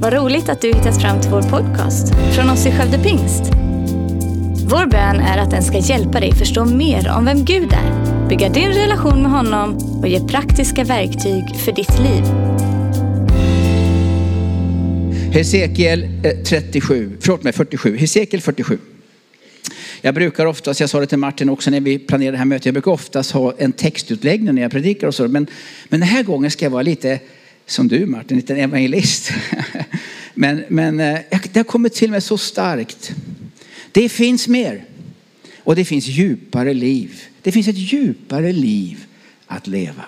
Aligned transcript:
Vad 0.00 0.12
roligt 0.12 0.48
att 0.48 0.60
du 0.60 0.68
hittat 0.68 1.02
fram 1.02 1.20
till 1.20 1.30
vår 1.30 1.42
podcast 1.42 2.14
från 2.34 2.50
oss 2.50 2.66
i 2.66 2.70
Skövde 2.70 2.98
Pingst. 2.98 3.42
Vår 4.70 4.86
bön 4.86 5.16
är 5.20 5.38
att 5.38 5.50
den 5.50 5.62
ska 5.62 5.78
hjälpa 5.78 6.20
dig 6.20 6.34
förstå 6.34 6.64
mer 6.64 7.12
om 7.16 7.24
vem 7.24 7.44
Gud 7.44 7.72
är, 7.72 8.28
bygga 8.28 8.48
din 8.48 8.68
relation 8.68 9.22
med 9.22 9.30
honom 9.30 9.76
och 10.00 10.08
ge 10.08 10.20
praktiska 10.20 10.84
verktyg 10.84 11.56
för 11.56 11.72
ditt 11.72 11.98
liv. 11.98 12.24
Hesekiel 15.32 16.04
eh, 16.24 16.42
37, 16.44 17.16
förlåt 17.20 17.42
mig 17.42 17.52
47, 17.52 17.96
Hesekiel 17.96 18.42
47. 18.42 18.78
Jag 20.00 20.14
brukar 20.14 20.46
oftast, 20.46 20.80
jag 20.80 20.90
sa 20.90 21.00
det 21.00 21.06
till 21.06 21.18
Martin 21.18 21.48
också 21.48 21.70
när 21.70 21.80
vi 21.80 21.98
planerade 21.98 22.32
det 22.32 22.38
här 22.38 22.44
mötet, 22.44 22.66
jag 22.66 22.74
brukar 22.74 22.90
oftast 22.90 23.30
ha 23.30 23.54
en 23.58 23.72
textutläggning 23.72 24.54
när 24.54 24.62
jag 24.62 24.70
predikar 24.70 25.06
och 25.06 25.14
så. 25.14 25.28
Men, 25.28 25.46
men 25.88 26.00
den 26.00 26.08
här 26.08 26.22
gången 26.22 26.50
ska 26.50 26.64
jag 26.64 26.70
vara 26.70 26.82
lite 26.82 27.20
som 27.68 27.88
du 27.88 28.06
Martin, 28.06 28.42
en 28.48 28.56
en 28.56 28.64
evangelist. 28.64 29.30
men, 30.34 30.64
men 30.68 31.00
eh, 31.00 31.18
det 31.52 31.56
har 31.56 31.64
kommit 31.64 31.94
till 31.94 32.10
mig 32.10 32.20
så 32.20 32.38
starkt. 32.38 33.12
Det 33.92 34.08
finns 34.08 34.48
mer. 34.48 34.84
Och 35.58 35.76
det 35.76 35.84
finns 35.84 36.06
djupare 36.06 36.74
liv. 36.74 37.22
Det 37.42 37.52
finns 37.52 37.68
ett 37.68 37.76
djupare 37.76 38.52
liv 38.52 39.04
att 39.46 39.66
leva. 39.66 40.04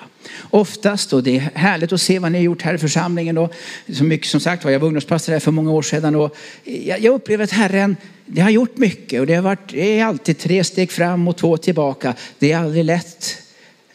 Oftast, 0.50 1.12
och 1.12 1.22
det 1.22 1.36
är 1.36 1.50
härligt 1.54 1.92
att 1.92 2.00
se 2.00 2.18
vad 2.18 2.32
ni 2.32 2.38
har 2.38 2.44
gjort 2.44 2.62
här 2.62 2.74
i 2.74 2.78
församlingen. 2.78 3.38
Och 3.38 3.54
så 3.92 4.04
mycket 4.04 4.26
som 4.26 4.40
sagt 4.40 4.64
var, 4.64 4.70
jag 4.70 4.80
var 4.80 4.86
ungdomspastor 4.86 5.32
här 5.32 5.40
för 5.40 5.50
många 5.50 5.70
år 5.70 5.82
sedan. 5.82 6.14
Och 6.14 6.36
jag, 6.64 7.00
jag 7.00 7.14
upplever 7.14 7.44
att 7.44 7.50
Herren, 7.50 7.96
det 8.26 8.40
har 8.40 8.50
gjort 8.50 8.76
mycket. 8.76 9.20
Och 9.20 9.26
det, 9.26 9.34
har 9.34 9.42
varit, 9.42 9.68
det 9.68 9.98
är 9.98 10.04
alltid 10.04 10.38
tre 10.38 10.64
steg 10.64 10.92
fram 10.92 11.28
och 11.28 11.36
två 11.36 11.56
tillbaka. 11.56 12.14
Det 12.38 12.52
är 12.52 12.58
aldrig 12.58 12.84
lätt 12.84 13.36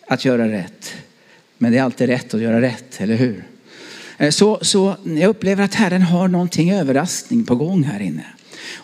att 0.07 0.25
göra 0.25 0.51
rätt. 0.51 0.93
Men 1.57 1.71
det 1.71 1.77
är 1.77 1.83
alltid 1.83 2.07
rätt 2.07 2.33
att 2.33 2.41
göra 2.41 2.61
rätt, 2.61 3.01
eller 3.01 3.15
hur? 3.15 3.43
Eh, 4.17 4.29
så, 4.29 4.59
så 4.61 4.95
jag 5.03 5.29
upplever 5.29 5.63
att 5.63 5.73
Herren 5.73 6.01
har 6.01 6.27
någonting 6.27 6.71
överraskning 6.71 7.43
på 7.43 7.55
gång 7.55 7.83
här 7.83 7.99
inne 7.99 8.25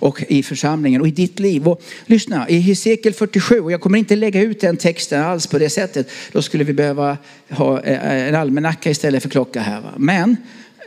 och 0.01 0.23
i 0.27 0.43
församlingen 0.43 1.01
och 1.01 1.07
i 1.07 1.11
ditt 1.11 1.39
liv. 1.39 1.67
Och 1.67 1.81
lyssna, 2.05 2.49
i 2.49 2.59
Hesekiel 2.59 3.13
47, 3.13 3.59
och 3.59 3.71
jag 3.71 3.81
kommer 3.81 3.99
inte 3.99 4.15
lägga 4.15 4.41
ut 4.41 4.61
den 4.61 4.77
texten 4.77 5.23
alls 5.23 5.47
på 5.47 5.59
det 5.59 5.69
sättet. 5.69 6.09
Då 6.31 6.41
skulle 6.41 6.63
vi 6.63 6.73
behöva 6.73 7.17
ha 7.49 7.81
eh, 7.81 8.27
en 8.27 8.35
almanacka 8.35 8.89
istället 8.89 9.23
för 9.23 9.29
klocka 9.29 9.61
här. 9.61 9.81
Va? 9.81 9.93
Men 9.97 10.37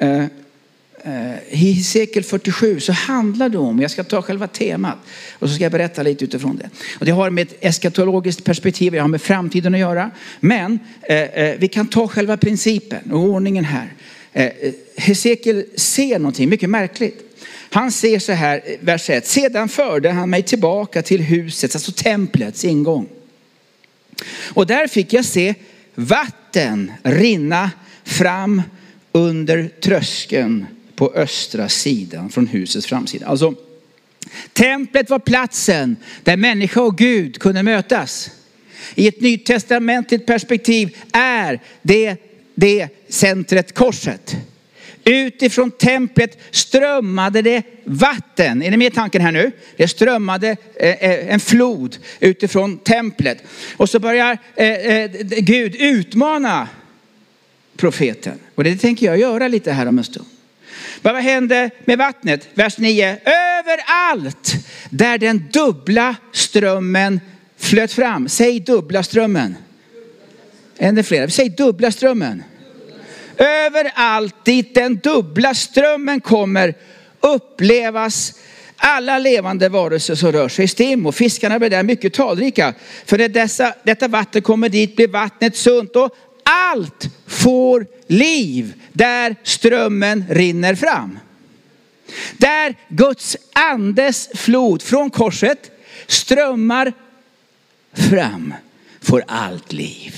eh, 0.00 0.18
eh 0.18 0.28
i 1.50 1.72
Hesekiel 1.72 2.24
47 2.24 2.80
så 2.80 2.92
handlar 2.92 3.48
det 3.48 3.58
om, 3.58 3.80
jag 3.80 3.90
ska 3.90 4.04
ta 4.04 4.22
själva 4.22 4.46
temat 4.46 4.98
och 5.32 5.48
så 5.48 5.54
ska 5.54 5.64
jag 5.64 5.72
berätta 5.72 6.02
lite 6.02 6.24
utifrån 6.24 6.56
det. 6.56 6.70
Och 6.98 7.06
det 7.06 7.12
har 7.12 7.30
med 7.30 7.42
ett 7.42 7.56
eskatologiskt 7.60 8.44
perspektiv, 8.44 8.92
det 8.92 8.98
har 8.98 9.08
med 9.08 9.22
framtiden 9.22 9.74
att 9.74 9.80
göra. 9.80 10.10
Men 10.40 10.78
eh, 11.02 11.52
vi 11.58 11.68
kan 11.68 11.86
ta 11.86 12.08
själva 12.08 12.36
principen 12.36 13.12
och 13.12 13.20
ordningen 13.20 13.64
här. 13.64 13.92
Eh, 14.36 14.72
Hesekiel 14.96 15.64
ser 15.76 16.18
någonting 16.18 16.48
mycket 16.48 16.70
märkligt. 16.70 17.20
Han 17.70 17.92
ser 17.92 18.18
så 18.18 18.32
här, 18.32 18.62
eh, 18.64 18.76
vers 18.80 19.10
1. 19.10 19.26
Sedan 19.26 19.68
förde 19.68 20.10
han 20.10 20.30
mig 20.30 20.42
tillbaka 20.42 21.02
till 21.02 21.20
huset, 21.20 21.74
alltså 21.74 21.92
templets 21.92 22.64
ingång. 22.64 23.08
Och 24.42 24.66
där 24.66 24.86
fick 24.86 25.12
jag 25.12 25.24
se 25.24 25.54
vatten 25.94 26.92
rinna 27.02 27.70
fram 28.04 28.62
under 29.12 29.70
tröskeln 29.80 30.66
på 30.96 31.12
östra 31.14 31.68
sidan 31.68 32.30
från 32.30 32.46
husets 32.46 32.86
framsida. 32.86 33.26
Alltså, 33.26 33.54
templet 34.52 35.10
var 35.10 35.18
platsen 35.18 35.96
där 36.22 36.36
människa 36.36 36.80
och 36.80 36.98
Gud 36.98 37.38
kunde 37.38 37.62
mötas. 37.62 38.30
I 38.94 39.08
ett 39.08 39.20
nytestamentligt 39.20 40.26
perspektiv 40.26 40.96
är 41.12 41.60
det, 41.82 42.16
det 42.54 42.88
centret 43.08 43.74
korset. 43.74 44.36
Utifrån 45.04 45.70
templet 45.70 46.38
strömmade 46.50 47.42
det 47.42 47.62
vatten. 47.84 48.62
Är 48.62 48.70
ni 48.70 48.76
med 48.76 48.86
i 48.86 48.94
tanken 48.94 49.22
här 49.22 49.32
nu? 49.32 49.52
Det 49.76 49.88
strömmade 49.88 50.56
eh, 50.76 50.90
eh, 50.90 51.34
en 51.34 51.40
flod 51.40 51.96
utifrån 52.20 52.78
templet. 52.78 53.38
Och 53.76 53.90
så 53.90 53.98
börjar 53.98 54.38
eh, 54.56 55.10
Gud 55.40 55.74
utmana 55.74 56.68
profeten. 57.76 58.38
Och 58.54 58.64
det 58.64 58.76
tänker 58.76 59.06
jag 59.06 59.18
göra 59.18 59.48
lite 59.48 59.72
här 59.72 59.86
om 59.86 59.98
en 59.98 60.04
stund. 60.04 60.26
Vad 61.02 61.16
hände 61.16 61.70
med 61.84 61.98
vattnet? 61.98 62.48
Vers 62.54 62.78
9. 62.78 63.18
Överallt 63.24 64.54
där 64.90 65.18
den 65.18 65.44
dubbla 65.52 66.16
strömmen 66.32 67.20
flöt 67.56 67.92
fram. 67.92 68.28
Säg 68.28 68.60
dubbla 68.60 69.02
strömmen. 69.02 69.56
En 70.76 70.98
är 70.98 71.02
flera, 71.02 71.26
vi 71.26 71.32
Säg 71.32 71.48
dubbla 71.48 71.90
strömmen. 71.90 72.42
Överallt 73.36 74.44
dit 74.44 74.74
den 74.74 74.96
dubbla 74.96 75.54
strömmen 75.54 76.20
kommer 76.20 76.74
upplevas 77.20 78.34
alla 78.76 79.18
levande 79.18 79.68
varelser 79.68 80.14
som 80.14 80.32
rör 80.32 80.48
sig 80.48 80.64
i 80.64 80.68
stim 80.68 81.06
och 81.06 81.14
fiskarna 81.14 81.58
blir 81.58 81.70
där 81.70 81.82
mycket 81.82 82.12
talrika. 82.12 82.74
För 83.06 83.18
när 83.18 83.28
dessa, 83.28 83.74
detta 83.82 84.08
vatten 84.08 84.42
kommer 84.42 84.68
dit 84.68 84.96
blir 84.96 85.08
vattnet 85.08 85.56
sunt 85.56 85.96
och 85.96 86.16
allt 86.42 87.08
får 87.26 87.86
liv 88.06 88.74
där 88.92 89.36
strömmen 89.42 90.24
rinner 90.30 90.74
fram. 90.74 91.18
Där 92.36 92.74
Guds 92.88 93.36
andes 93.52 94.28
flod 94.34 94.82
från 94.82 95.10
korset 95.10 95.70
strömmar 96.06 96.92
fram 97.92 98.54
får 99.02 99.24
allt 99.26 99.72
liv. 99.72 100.14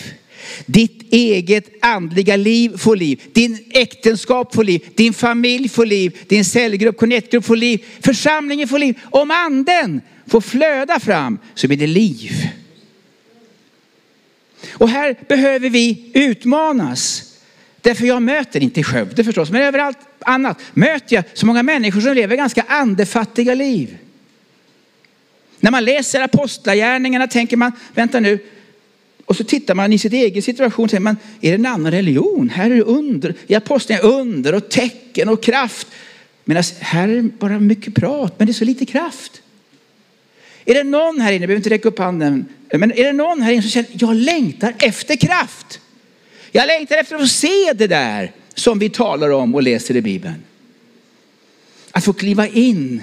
Ditt 0.67 1.13
eget 1.13 1.69
andliga 1.81 2.37
liv 2.37 2.77
får 2.79 2.97
liv. 2.97 3.23
Din 3.33 3.59
äktenskap 3.71 4.55
får 4.55 4.65
liv. 4.65 4.89
Din 4.95 5.13
familj 5.13 5.69
får 5.69 5.87
liv. 5.87 6.19
Din 6.29 6.45
cellgrupp, 6.45 6.97
connectgrupp 6.97 7.45
får 7.45 7.57
liv. 7.57 7.85
Församlingen 8.01 8.69
får 8.69 8.79
liv. 8.79 9.01
Om 9.05 9.31
anden 9.31 10.01
får 10.27 10.41
flöda 10.41 11.01
fram 11.01 11.39
så 11.55 11.67
blir 11.67 11.79
det 11.79 11.87
liv. 11.87 12.33
Och 14.73 14.89
här 14.89 15.17
behöver 15.29 15.71
vi 15.71 16.11
utmanas. 16.15 17.33
Därför 17.81 18.07
jag 18.07 18.23
möter, 18.23 18.63
inte 18.63 18.81
i 18.81 18.85
Skövde 18.85 19.25
förstås, 19.25 19.51
men 19.51 19.63
överallt 19.63 19.99
annat 20.21 20.61
möter 20.75 21.17
jag 21.17 21.25
så 21.35 21.47
många 21.47 21.63
människor 21.63 22.01
som 22.01 22.15
lever 22.15 22.37
ganska 22.37 22.65
andefattiga 22.69 23.55
liv. 23.55 23.99
När 25.61 25.71
man 25.71 25.85
läser 25.85 26.21
apostlagärningarna 26.21 27.27
tänker 27.27 27.57
man, 27.57 27.73
vänta 27.95 28.21
nu, 28.21 28.39
och 29.27 29.37
så 29.37 29.45
tittar 29.45 29.75
man 29.75 29.93
i 29.93 29.99
sin 29.99 30.13
egen 30.13 30.43
situation 30.43 30.85
och 30.85 30.91
säger 30.91 31.01
man, 31.01 31.17
är 31.41 31.51
det 31.51 31.55
en 31.55 31.67
annan 31.67 31.93
religion? 31.93 32.49
Här 32.49 32.71
är 32.71 32.75
det 32.75 32.83
under, 32.83 33.35
i 33.47 33.55
aposteln 33.55 34.01
under 34.01 34.55
och 34.55 34.69
tecken 34.69 35.29
och 35.29 35.43
kraft. 35.43 35.87
Medan 36.45 36.63
här 36.81 37.09
är 37.09 37.17
det 37.17 37.23
bara 37.23 37.59
mycket 37.59 37.95
prat, 37.95 38.35
men 38.39 38.47
det 38.47 38.51
är 38.51 38.55
så 38.55 38.65
lite 38.65 38.87
kraft. 38.87 39.43
Är 40.65 40.75
det 40.75 40.85
någon 40.85 41.21
här 41.21 41.33
inne, 41.33 41.43
jag 41.43 41.49
behöver 41.49 41.57
inte 41.57 41.71
räcka 41.71 41.89
upp 41.89 41.99
handen, 41.99 42.47
men 42.73 42.93
är 42.93 43.05
det 43.05 43.13
någon 43.13 43.43
här 43.43 43.53
inne 43.53 43.63
som 43.63 43.71
känner, 43.71 43.91
jag 43.93 44.15
längtar 44.15 44.75
efter 44.79 45.17
kraft. 45.17 45.81
Jag 46.53 46.67
längtar 46.67 46.97
efter 46.97 47.17
att 47.17 47.31
se 47.31 47.73
det 47.75 47.87
där 47.87 48.33
som 48.55 48.79
vi 48.79 48.89
talar 48.89 49.31
om 49.31 49.55
och 49.55 49.63
läser 49.63 49.97
i 49.97 50.03
Bibeln. 50.03 50.43
Att 51.91 52.05
få 52.05 52.13
kliva 52.13 52.49
in 52.49 53.03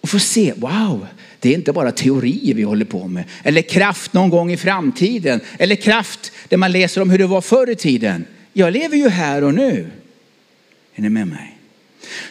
och 0.00 0.08
få 0.08 0.18
se, 0.18 0.52
wow, 0.56 1.06
det 1.40 1.48
är 1.48 1.54
inte 1.54 1.72
bara 1.72 1.92
teorier 1.92 2.54
vi 2.54 2.62
håller 2.62 2.84
på 2.84 3.08
med. 3.08 3.24
Eller 3.42 3.62
kraft 3.62 4.12
någon 4.12 4.30
gång 4.30 4.52
i 4.52 4.56
framtiden. 4.56 5.40
Eller 5.58 5.74
kraft 5.76 6.32
där 6.48 6.56
man 6.56 6.72
läser 6.72 7.00
om 7.00 7.10
hur 7.10 7.18
det 7.18 7.26
var 7.26 7.40
förr 7.40 7.70
i 7.70 7.76
tiden. 7.76 8.24
Jag 8.52 8.72
lever 8.72 8.96
ju 8.96 9.08
här 9.08 9.44
och 9.44 9.54
nu. 9.54 9.90
Är 10.94 11.02
ni 11.02 11.08
med 11.08 11.28
mig? 11.28 11.58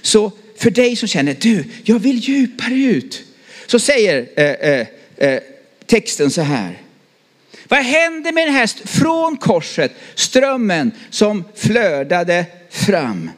Så 0.02 0.32
för 0.58 0.72
dig 0.72 0.96
som 0.96 1.08
känner, 1.08 1.38
du, 1.40 1.64
jag 1.84 2.00
vill 2.00 2.18
djupare 2.18 2.74
ut. 2.74 3.24
Så 3.68 3.80
säger 3.80 4.30
eh, 4.36 4.46
eh, 4.46 4.88
eh 5.18 5.40
texten 5.86 6.32
så 6.32 6.42
här. 6.42 6.82
Vad 7.68 7.80
hände 7.80 8.32
med 8.32 8.48
den 8.48 8.56
här 8.56 8.88
från 8.88 9.38
korset, 9.38 9.92
strömmen 10.16 10.92
som 11.10 11.44
flödade 11.56 12.46
fram? 12.70 13.32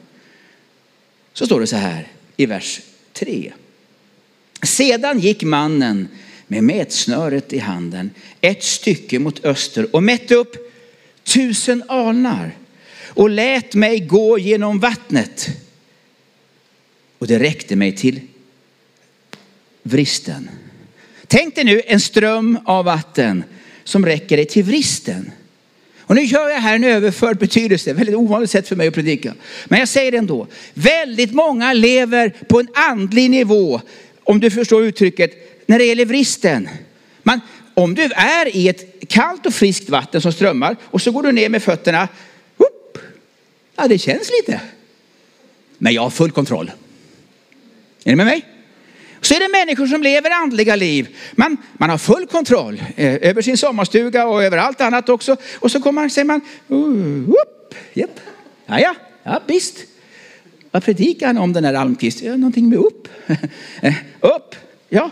Så 1.34 1.46
står 1.46 1.60
det 1.60 1.68
så 1.68 1.76
här 1.76 2.08
i 2.38 2.46
vers 2.46 2.82
3. 3.14 3.52
Sedan 4.64 5.20
gick 5.20 5.44
mannen 5.44 6.08
med 6.48 6.64
mätsnöret 6.64 7.54
i 7.54 7.60
handen 7.60 8.12
ett 8.42 8.64
stycke 8.64 9.20
mot 9.20 9.46
öster 9.46 9.96
och 9.96 10.04
mätte 10.04 10.36
upp 10.36 10.56
tusen 11.24 11.84
alnar 11.88 12.56
och 13.08 13.30
lät 13.30 13.74
mig 13.74 14.00
gå 14.00 14.40
genom 14.40 14.80
vattnet. 14.80 15.50
Och 17.18 17.28
det 17.28 17.40
räckte 17.40 17.76
mig 17.76 17.96
till 17.96 18.20
vristen. 19.84 20.50
Tänk 21.28 21.56
dig 21.56 21.64
nu 21.64 21.82
en 21.86 22.00
ström 22.00 22.60
av 22.66 22.86
vatten 22.86 23.44
som 23.84 24.06
räcker 24.06 24.38
dig 24.38 24.46
till 24.46 24.64
vristen. 24.64 25.32
Och 26.00 26.16
nu 26.16 26.22
gör 26.22 26.50
jag 26.50 26.60
här 26.60 26.76
en 26.76 26.84
överförd 26.84 27.38
betydelse, 27.38 27.94
väldigt 27.94 28.16
ovanligt 28.16 28.52
sätt 28.52 28.68
för 28.68 28.76
mig 28.76 28.88
att 28.88 28.94
predika. 28.94 29.34
Men 29.66 29.80
jag 29.80 29.88
säger 29.88 30.12
det 30.12 30.18
ändå. 30.18 30.48
Väldigt 30.74 31.34
många 31.34 31.74
lever 31.74 32.30
på 32.50 32.60
en 32.60 32.68
andlig 32.74 33.30
nivå 33.30 33.82
om 34.24 34.40
du 34.40 34.52
förstår 34.52 34.84
uttrycket, 34.84 35.32
när 35.66 35.80
det 35.80 35.86
gäller 35.86 36.06
vristen. 36.06 36.70
Man, 37.24 37.42
om 37.74 37.96
du 37.96 38.04
är 38.04 38.56
i 38.56 38.68
ett 38.68 39.10
kallt 39.10 39.46
och 39.46 39.54
friskt 39.54 39.90
vatten 39.90 40.22
som 40.22 40.32
strömmar 40.32 40.76
och 40.84 41.02
så 41.02 41.12
går 41.12 41.24
du 41.24 41.32
ner 41.32 41.50
med 41.50 41.64
fötterna. 41.64 42.08
Upp, 42.58 42.98
ja, 43.76 43.88
det 43.88 43.98
känns 43.98 44.32
lite. 44.40 44.62
Men 45.78 45.94
jag 45.94 46.02
har 46.02 46.10
full 46.10 46.32
kontroll. 46.32 46.72
Är 48.04 48.10
ni 48.10 48.16
med 48.16 48.26
mig? 48.26 48.46
Så 49.22 49.34
är 49.34 49.40
det 49.40 49.50
människor 49.50 49.88
som 49.88 50.04
lever 50.04 50.30
andliga 50.30 50.76
liv. 50.76 51.16
Man, 51.32 51.58
man 51.74 51.90
har 51.90 51.98
full 51.98 52.28
kontroll 52.28 52.84
eh, 52.96 53.30
över 53.30 53.42
sin 53.42 53.58
sommarstuga 53.58 54.28
och 54.28 54.44
över 54.44 54.58
allt 54.58 54.82
annat 54.82 55.10
också. 55.10 55.38
Och 55.60 55.72
så 55.72 55.82
kommer 55.82 56.02
man, 56.02 56.10
säger 56.10 56.26
man, 56.26 56.42
uh, 56.72 57.30
upp, 57.30 57.76
japp, 57.94 58.20
ja, 58.66 58.80
ja, 58.80 58.96
ja, 59.24 59.42
visst. 59.48 59.78
Vad 60.72 60.84
predikar 60.84 61.28
han 61.28 61.38
om 61.38 61.54
den 61.54 61.66
här 61.66 61.74
Almqvist? 61.74 62.22
Ja, 62.22 62.38
någonting 62.38 62.70
med 62.70 62.80
upp. 62.80 63.08
Eh, 63.82 63.94
upp, 64.20 64.56
ja. 64.90 65.12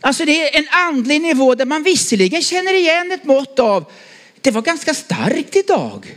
Alltså 0.00 0.24
det 0.24 0.42
är 0.42 0.58
en 0.58 0.66
andlig 0.70 1.20
nivå 1.20 1.54
där 1.54 1.64
man 1.64 1.82
visserligen 1.82 2.42
känner 2.42 2.74
igen 2.74 3.12
ett 3.12 3.24
mått 3.24 3.58
av, 3.58 3.84
det 4.40 4.50
var 4.50 4.62
ganska 4.62 4.94
starkt 4.94 5.56
idag. 5.56 6.16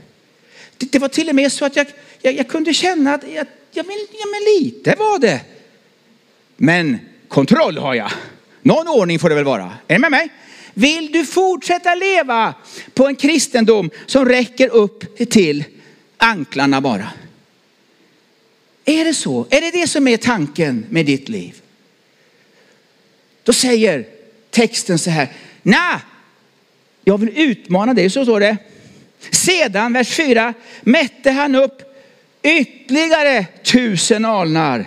Det, 0.78 0.92
det 0.92 1.00
var 1.00 1.08
till 1.08 1.30
och 1.30 1.36
med 1.36 1.52
så 1.52 1.66
att 1.66 1.76
jag, 1.76 1.88
jag, 2.22 2.34
jag 2.34 2.48
kunde 2.48 2.74
känna 2.74 3.14
att, 3.14 3.24
jag, 3.24 3.46
ja, 3.72 3.84
men, 3.84 3.98
ja 4.12 4.26
men 4.32 4.64
lite 4.64 4.96
var 5.00 5.20
det. 5.20 5.42
Men 6.58 6.98
kontroll 7.28 7.78
har 7.78 7.94
jag. 7.94 8.12
Någon 8.62 8.88
ordning 8.88 9.20
får 9.20 9.30
det 9.30 9.36
väl 9.36 9.46
vara. 9.46 9.74
Är 9.88 9.94
ni 9.94 10.00
med 10.00 10.12
mig? 10.12 10.30
Vill 10.74 11.12
du 11.12 11.26
fortsätta 11.26 11.96
leva 11.96 12.54
på 12.94 13.08
en 13.08 13.16
kristendom 13.16 13.90
som 14.06 14.26
räcker 14.26 14.70
upp 14.70 15.18
till 15.32 15.64
anklarna 16.18 16.82
bara? 16.82 17.08
Är 18.86 19.06
det 19.06 19.14
så? 19.14 19.48
Är 19.50 19.62
det 19.62 19.72
det 19.72 19.88
som 19.88 20.08
är 20.08 20.18
tanken 20.18 20.86
med 20.90 21.06
ditt 21.06 21.30
liv? 21.30 21.62
Då 23.44 23.54
säger 23.54 24.06
texten 24.50 25.00
så 25.00 25.10
här. 25.10 25.32
Nej, 25.62 26.00
jag 27.04 27.18
vill 27.18 27.32
utmana 27.36 27.94
dig, 27.94 28.10
så 28.10 28.24
står 28.24 28.40
det. 28.40 28.58
Sedan, 29.32 29.94
vers 29.94 30.16
4, 30.16 30.54
mätte 30.82 31.32
han 31.32 31.56
upp 31.56 31.82
ytterligare 32.44 33.46
tusen 33.64 34.26
alnar 34.26 34.86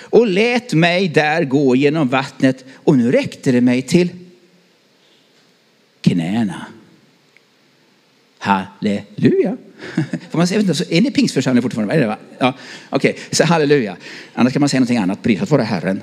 och 0.00 0.26
lät 0.26 0.72
mig 0.72 1.08
där 1.08 1.44
gå 1.44 1.76
genom 1.76 2.08
vattnet 2.08 2.64
och 2.74 2.96
nu 2.96 3.12
räckte 3.12 3.52
det 3.52 3.60
mig 3.60 3.82
till 3.82 4.08
knäna. 6.00 6.66
Halleluja. 8.38 9.56
Får 10.30 10.38
man 10.38 10.46
säga, 10.46 10.60
är 10.88 11.00
ni 11.00 11.10
pingstförsamling 11.10 11.62
fortfarande? 11.62 11.94
Är 11.94 12.00
det, 12.00 12.06
va? 12.06 12.16
Ja, 12.38 12.54
Okej, 12.90 13.10
okay. 13.10 13.22
så 13.30 13.44
halleluja. 13.44 13.96
Annars 14.34 14.52
kan 14.52 14.60
man 14.60 14.68
säga 14.68 14.80
någonting 14.80 14.96
annat. 14.96 15.22
Prisat 15.22 15.50
vara 15.50 15.62
Herren. 15.62 16.02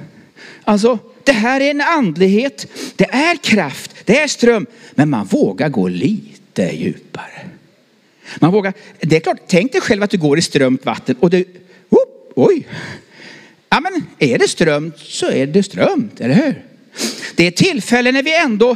Alltså, 0.63 0.99
det 1.23 1.31
här 1.31 1.61
är 1.61 1.71
en 1.71 1.81
andlighet. 1.81 2.67
Det 2.95 3.09
är 3.09 3.37
kraft. 3.37 3.95
Det 4.05 4.19
är 4.19 4.27
ström. 4.27 4.65
Men 4.91 5.09
man 5.09 5.25
vågar 5.25 5.69
gå 5.69 5.87
lite 5.87 6.75
djupare. 6.75 7.49
Man 8.39 8.51
vågar. 8.51 8.73
Det 8.99 9.15
är 9.15 9.19
klart, 9.19 9.37
tänk 9.47 9.71
dig 9.71 9.81
själv 9.81 10.03
att 10.03 10.09
du 10.09 10.17
går 10.17 10.37
i 10.37 10.41
strömt 10.41 10.85
vatten 10.85 11.15
och 11.19 11.29
du, 11.29 11.45
oh, 11.89 11.99
oj. 12.35 12.67
Ja, 13.69 13.79
men 13.79 14.05
är 14.19 14.37
det 14.37 14.47
strömt 14.47 14.99
så 14.99 15.31
är 15.31 15.47
det 15.47 15.63
strömt, 15.63 16.21
eller 16.21 16.35
hur? 16.35 16.63
Det 17.35 17.47
är 17.47 17.51
tillfällen 17.51 18.13
när 18.13 18.23
vi 18.23 18.35
ändå 18.35 18.75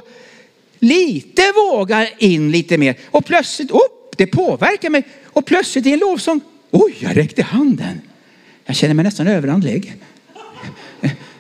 lite 0.80 1.42
vågar 1.56 2.10
in 2.18 2.52
lite 2.52 2.78
mer 2.78 2.96
och 3.06 3.26
plötsligt, 3.26 3.72
oh, 3.72 3.99
det 4.20 4.28
påverkar 4.28 4.90
mig. 4.90 5.04
Och 5.26 5.46
plötsligt 5.46 5.86
i 5.86 5.94
en 5.94 6.00
lovsång, 6.00 6.42
oj, 6.72 6.96
jag 7.00 7.18
räckte 7.18 7.44
handen. 7.44 8.02
Jag 8.66 8.76
känner 8.76 8.94
mig 8.94 9.04
nästan 9.04 9.28
överandlig. 9.28 9.94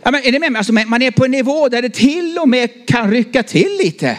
Ja, 0.03 0.11
men 0.11 0.23
är 0.23 0.31
det 0.31 0.39
med 0.39 0.51
mig? 0.51 0.57
Alltså, 0.57 0.73
man 0.73 1.01
är 1.01 1.11
på 1.11 1.25
en 1.25 1.31
nivå 1.31 1.69
där 1.69 1.81
det 1.81 1.89
till 1.89 2.37
och 2.37 2.49
med 2.49 2.87
kan 2.87 3.11
rycka 3.11 3.43
till 3.43 3.77
lite. 3.83 4.17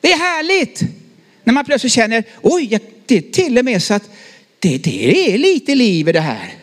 Det 0.00 0.12
är 0.12 0.18
härligt 0.18 0.82
när 1.44 1.52
man 1.52 1.64
plötsligt 1.64 1.92
känner, 1.92 2.24
oj, 2.42 2.80
det 3.06 3.16
är 3.16 3.22
till 3.22 3.58
och 3.58 3.64
med 3.64 3.82
så 3.82 3.94
att 3.94 4.10
det, 4.58 4.78
det 4.78 5.32
är 5.34 5.38
lite 5.38 5.74
liv 5.74 6.08
i 6.08 6.12
det 6.12 6.20
här. 6.20 6.54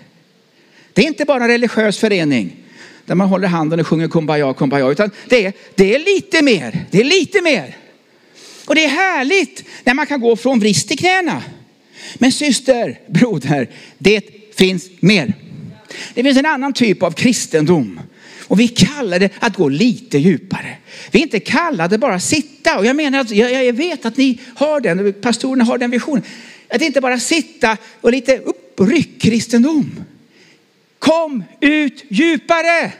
Det 0.94 1.02
är 1.02 1.08
inte 1.08 1.26
bara 1.26 1.44
en 1.44 1.50
religiös 1.50 1.98
förening 1.98 2.56
där 3.06 3.16
man 3.16 3.28
håller 3.28 3.48
handen 3.48 3.80
och 3.80 3.88
sjunger 3.88 4.08
kumbaya, 4.08 4.54
kumbaya, 4.54 4.90
utan 4.90 5.12
det 5.30 5.54
det 5.76 5.96
är 5.96 6.00
lite 6.00 6.42
mer. 6.42 6.86
Det 6.92 7.00
är 7.00 7.04
lite 7.04 7.42
mer. 7.42 7.78
Och 8.66 8.76
det 8.76 8.86
är 8.86 8.90
härligt 8.90 9.64
när 9.84 9.94
man 9.94 10.06
kan 10.08 10.22
gå 10.22 10.36
från 10.36 10.60
vrist 10.60 10.88
till 10.88 10.98
knäna. 10.98 11.44
Men 12.16 12.32
syster, 12.32 13.00
broder, 13.08 13.70
det 13.98 14.22
finns 14.56 14.90
mer. 15.00 15.34
Det 16.14 16.24
finns 16.24 16.38
en 16.38 16.46
annan 16.46 16.74
typ 16.74 17.04
av 17.04 17.12
kristendom. 17.12 18.00
Och 18.48 18.60
vi 18.60 18.68
kallar 18.68 19.20
det 19.20 19.30
att 19.40 19.56
gå 19.56 19.70
lite 19.70 20.18
djupare. 20.18 20.78
Vi 21.12 21.20
är 21.20 21.24
inte 21.24 21.40
kallade 21.40 21.98
bara 21.98 22.20
sitta. 22.20 22.80
Och 22.80 22.86
jag 22.86 22.96
menar 22.96 23.20
att 23.20 23.32
jag, 23.32 23.66
jag 23.66 23.74
vet 23.74 24.06
att 24.06 24.18
ni 24.18 24.40
har 24.56 24.80
den, 24.80 25.14
pastorerna 25.14 25.64
har 25.64 25.78
den 25.78 25.92
visionen. 25.92 26.24
Att 26.70 26.82
inte 26.82 27.02
bara 27.02 27.20
sitta 27.20 27.78
och 28.02 28.12
lite 28.12 28.38
uppryck 28.38 29.22
kristendom. 29.22 30.06
Kom 31.00 31.44
ut 31.62 32.06
djupare. 32.10 32.92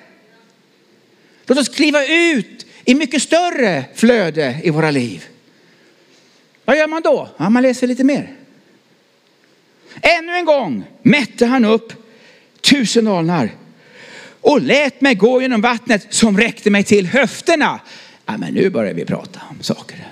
Låt 1.46 1.58
oss 1.58 1.70
kliva 1.70 2.06
ut 2.06 2.66
i 2.86 2.96
mycket 2.96 3.22
större 3.22 3.86
flöde 3.96 4.60
i 4.64 4.70
våra 4.70 4.92
liv. 4.92 5.26
Vad 6.66 6.78
gör 6.78 6.88
man 6.88 7.02
då? 7.02 7.30
Ja, 7.38 7.50
man 7.50 7.64
läser 7.64 7.88
lite 7.88 8.04
mer. 8.04 8.32
Ännu 10.02 10.32
en 10.34 10.46
gång 10.46 10.84
mätte 11.02 11.46
han 11.46 11.66
upp 11.66 11.94
tusen 12.62 13.08
alnar 13.08 13.50
och 14.42 14.62
lät 14.62 15.02
mig 15.02 15.16
gå 15.16 15.42
genom 15.42 15.62
vattnet 15.62 16.08
som 16.10 16.38
räckte 16.38 16.70
mig 16.70 16.84
till 16.84 17.08
höfterna. 17.08 17.80
Ja, 18.26 18.38
men 18.38 18.54
nu 18.54 18.70
börjar 18.70 18.94
vi 18.94 19.06
prata 19.06 19.42
om 19.50 19.64
saker 19.64 19.96
här. 19.96 20.12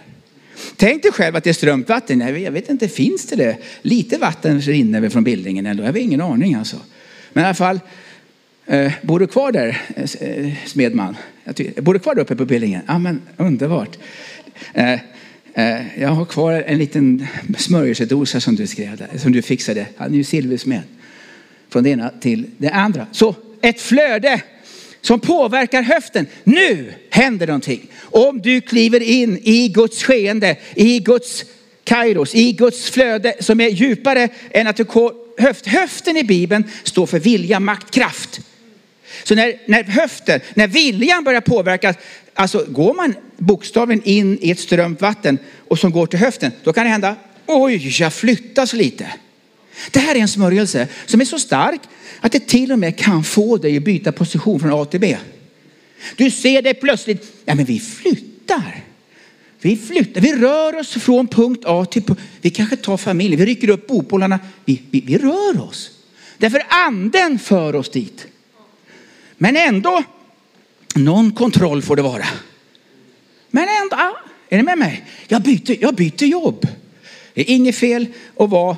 Tänk 0.75 1.03
dig 1.03 1.11
själv 1.11 1.35
att 1.35 1.43
det 1.43 1.49
är 1.49 1.53
strömt 1.53 1.89
vatten. 1.89 2.19
Jag 2.19 2.51
vet 2.51 2.69
inte, 2.69 2.87
finns 2.87 3.25
det 3.25 3.35
det? 3.35 3.57
Lite 3.81 4.17
vatten 4.17 4.61
rinner 4.61 5.01
väl 5.01 5.09
från 5.09 5.23
bildningen 5.23 5.65
ändå. 5.65 5.83
Jag 5.83 5.91
har 5.91 5.99
ingen 5.99 6.21
aning 6.21 6.55
alltså. 6.55 6.77
Men 7.33 7.43
i 7.43 7.47
alla 7.47 7.53
fall, 7.53 7.79
eh, 8.65 8.91
bor 9.01 9.19
du 9.19 9.27
kvar 9.27 9.51
där, 9.51 9.81
eh, 9.95 10.53
Smedman? 10.65 11.17
bor 11.81 11.93
du 11.93 11.99
kvar 11.99 12.15
där 12.15 12.21
uppe 12.21 12.35
på 12.35 12.45
bildningen? 12.45 12.81
Ja, 12.87 12.99
men 12.99 13.21
underbart. 13.37 13.97
Eh, 14.73 14.99
Eh, 15.53 16.01
jag 16.01 16.09
har 16.09 16.25
kvar 16.25 16.51
en 16.53 16.77
liten 16.77 17.27
smörjelsedosa 17.57 18.39
som 18.39 18.55
du 18.55 18.67
skrev, 18.67 19.17
som 19.17 19.31
du 19.31 19.41
fixade. 19.41 19.87
Han 19.97 20.13
är 20.13 20.17
ju 20.17 20.23
silversmed. 20.23 20.81
Från 21.69 21.83
det 21.83 21.89
ena 21.89 22.09
till 22.09 22.45
det 22.57 22.69
andra. 22.69 23.07
Så 23.11 23.35
ett 23.61 23.81
flöde 23.81 24.41
som 25.01 25.19
påverkar 25.19 25.81
höften. 25.81 26.27
Nu 26.43 26.93
händer 27.09 27.47
någonting. 27.47 27.87
Om 28.01 28.41
du 28.41 28.61
kliver 28.61 28.99
in 28.99 29.39
i 29.43 29.67
Guds 29.67 30.03
skeende, 30.03 30.57
i 30.75 30.99
Guds 30.99 31.45
kairos, 31.83 32.35
i 32.35 32.51
Guds 32.51 32.89
flöde 32.89 33.35
som 33.39 33.61
är 33.61 33.69
djupare 33.69 34.29
än 34.51 34.67
att 34.67 34.75
du 34.75 34.85
höft. 35.37 35.67
Höften 35.67 36.17
i 36.17 36.23
Bibeln 36.23 36.63
står 36.83 37.05
för 37.05 37.19
vilja, 37.19 37.59
makt, 37.59 37.91
kraft. 37.91 38.41
Så 39.23 39.35
när, 39.35 39.53
när 39.65 39.83
höften, 39.83 40.39
när 40.53 40.67
viljan 40.67 41.23
börjar 41.23 41.41
påverkas, 41.41 41.95
alltså 42.33 42.65
går 42.67 42.93
man 42.93 43.15
bokstavligen 43.37 44.03
in 44.03 44.37
i 44.41 44.51
ett 44.51 44.59
strömt 44.59 45.01
vatten 45.01 45.37
och 45.67 45.79
som 45.79 45.91
går 45.91 46.05
till 46.05 46.19
höften, 46.19 46.51
då 46.63 46.73
kan 46.73 46.83
det 46.83 46.89
hända, 46.89 47.15
oj, 47.45 47.99
jag 47.99 48.13
flyttas 48.13 48.73
lite. 48.73 49.07
Det 49.91 49.99
här 49.99 50.15
är 50.15 50.19
en 50.19 50.27
smörjelse 50.27 50.87
som 51.05 51.21
är 51.21 51.25
så 51.25 51.39
stark 51.39 51.81
att 52.19 52.31
det 52.31 52.47
till 52.47 52.71
och 52.71 52.79
med 52.79 52.97
kan 52.97 53.23
få 53.23 53.57
dig 53.57 53.77
att 53.77 53.83
byta 53.83 54.11
position 54.11 54.59
från 54.59 54.73
A 54.73 54.85
till 54.85 54.99
B. 54.99 55.17
Du 56.15 56.31
ser 56.31 56.61
det 56.61 56.73
plötsligt, 56.73 57.33
ja 57.45 57.55
men 57.55 57.65
vi 57.65 57.79
flyttar. 57.79 58.83
Vi 59.61 59.77
flyttar, 59.77 60.21
vi 60.21 60.35
rör 60.35 60.79
oss 60.79 60.93
från 60.93 61.27
punkt 61.27 61.63
A 61.65 61.85
till 61.85 62.03
punkt. 62.03 62.21
Vi 62.41 62.49
kanske 62.49 62.75
tar 62.75 62.97
familjen, 62.97 63.39
vi 63.39 63.45
rycker 63.45 63.69
upp 63.69 63.87
bopålarna. 63.87 64.39
Vi, 64.65 64.81
vi, 64.91 65.01
vi 65.01 65.17
rör 65.17 65.61
oss. 65.61 65.91
Därför 66.37 66.63
anden 66.69 67.39
för 67.39 67.75
oss 67.75 67.89
dit. 67.89 68.27
Men 69.37 69.55
ändå, 69.55 70.03
någon 70.95 71.31
kontroll 71.31 71.81
får 71.81 71.95
det 71.95 72.01
vara. 72.01 72.25
Men 73.49 73.67
ändå, 73.81 73.95
ah, 73.95 74.17
är 74.49 74.57
ni 74.57 74.63
med 74.63 74.77
mig? 74.77 75.05
Jag 75.27 75.41
byter, 75.41 75.77
jag 75.81 75.95
byter 75.95 76.23
jobb. 76.23 76.67
Det 77.33 77.41
är 77.41 77.55
inget 77.55 77.75
fel 77.75 78.07
att 78.37 78.49
vara 78.49 78.77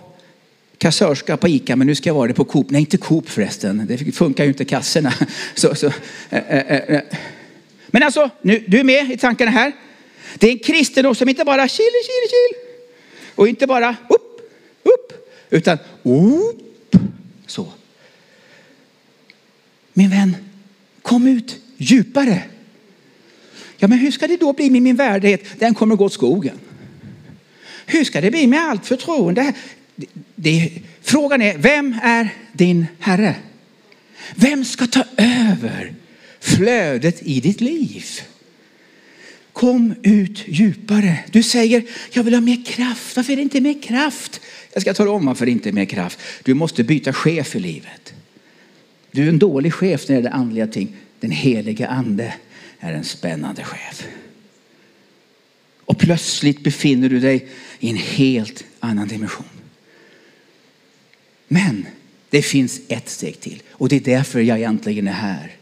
kassörska 0.78 1.38
på 1.38 1.48
ICA, 1.48 1.76
men 1.76 1.88
nu 1.88 1.96
ska 1.96 2.10
jag 2.10 2.16
vara 2.16 2.28
det 2.28 2.34
på 2.34 2.46
Coop. 2.46 2.70
Nej, 2.70 2.82
inte 2.82 2.98
Coop 2.98 3.30
förresten. 3.30 3.86
Det 3.88 4.12
funkar 4.12 4.44
ju 4.44 4.50
inte 4.50 4.66
kassorna. 4.66 5.14
Så, 5.56 5.76
så, 5.76 5.92
äh, 6.30 6.40
äh. 6.40 7.02
Men 7.88 8.04
alltså, 8.04 8.30
nu, 8.42 8.64
du 8.68 8.80
är 8.80 8.84
med 8.84 9.12
i 9.12 9.18
tankarna 9.18 9.52
här. 9.52 9.72
Det 10.36 10.48
är 10.48 10.52
en 10.52 10.60
kristendom 10.60 11.16
som 11.16 11.30
inte 11.30 11.44
bara 11.46 11.68
chilli-chili-chill. 11.68 12.58
Och 13.36 13.48
inte 13.48 13.68
bara 13.68 13.96
upp, 14.10 14.42
upp. 14.84 15.36
Utan 15.50 15.78
upp. 16.04 16.96
Så. 17.48 17.68
Min 19.98 20.10
vän, 20.10 20.36
kom 21.02 21.28
ut 21.28 21.60
djupare. 21.78 22.44
Ja, 23.78 23.88
men 23.88 23.98
hur 23.98 24.12
ska 24.12 24.28
det 24.28 24.38
då 24.38 24.54
bli 24.54 24.70
med 24.70 24.82
min 24.82 24.96
värdighet? 24.96 25.60
Den 25.60 25.74
kommer 25.74 25.96
gå 25.96 26.06
åt 26.06 26.14
skogen. 26.14 26.60
Hur 27.86 28.04
ska 28.04 28.22
det 28.22 28.32
bli 28.32 28.48
med 28.48 28.60
allt 28.60 28.86
förtroende? 28.86 29.54
Det, 29.96 30.08
det, 30.36 30.72
frågan 31.02 31.42
är, 31.42 31.58
vem 31.58 31.96
är 32.04 32.30
din 32.52 32.86
Herre? 33.00 33.36
Vem 34.36 34.66
ska 34.66 34.88
ta 34.88 35.04
över 35.18 35.94
flödet 36.40 37.22
i 37.22 37.40
ditt 37.40 37.62
liv? 37.62 38.06
Kom 39.54 39.96
ut 40.04 40.44
djupare. 40.48 41.20
Du 41.32 41.44
säger, 41.44 41.84
jag 42.12 42.24
vill 42.24 42.34
ha 42.34 42.42
mer 42.42 42.66
kraft. 42.66 43.16
Varför 43.16 43.34
är 43.34 43.36
det 43.38 43.42
inte 43.42 43.62
mer 43.62 43.82
kraft? 43.82 44.42
Jag 44.74 44.82
ska 44.82 44.94
tala 44.94 45.12
om 45.12 45.26
varför 45.26 45.46
det 45.46 45.52
inte 45.52 45.70
är 45.70 45.74
mer 45.74 45.86
kraft. 45.86 46.20
Du 46.44 46.54
måste 46.54 46.84
byta 46.84 47.14
chef 47.14 47.56
i 47.56 47.60
livet. 47.60 48.15
Du 49.16 49.24
är 49.24 49.30
en 49.30 49.40
dålig 49.40 49.74
chef 49.74 50.08
när 50.08 50.16
det 50.16 50.22
gäller 50.22 50.38
andliga 50.38 50.68
ting. 50.68 50.96
Den 51.20 51.32
heliga 51.32 51.88
ande 51.88 52.34
är 52.80 52.94
en 52.94 53.04
spännande 53.04 53.64
chef. 53.64 54.08
Och 55.86 55.98
plötsligt 55.98 56.64
befinner 56.64 57.10
du 57.10 57.20
dig 57.20 57.48
i 57.80 57.90
en 57.90 57.96
helt 57.96 58.66
annan 58.80 59.08
dimension. 59.08 59.46
Men 61.48 61.86
det 62.30 62.42
finns 62.42 62.82
ett 62.88 63.10
steg 63.10 63.40
till 63.40 63.64
och 63.72 63.90
det 63.90 63.96
är 63.96 64.00
därför 64.00 64.40
jag 64.40 64.58
egentligen 64.58 65.08
är 65.08 65.12
här. 65.12 65.56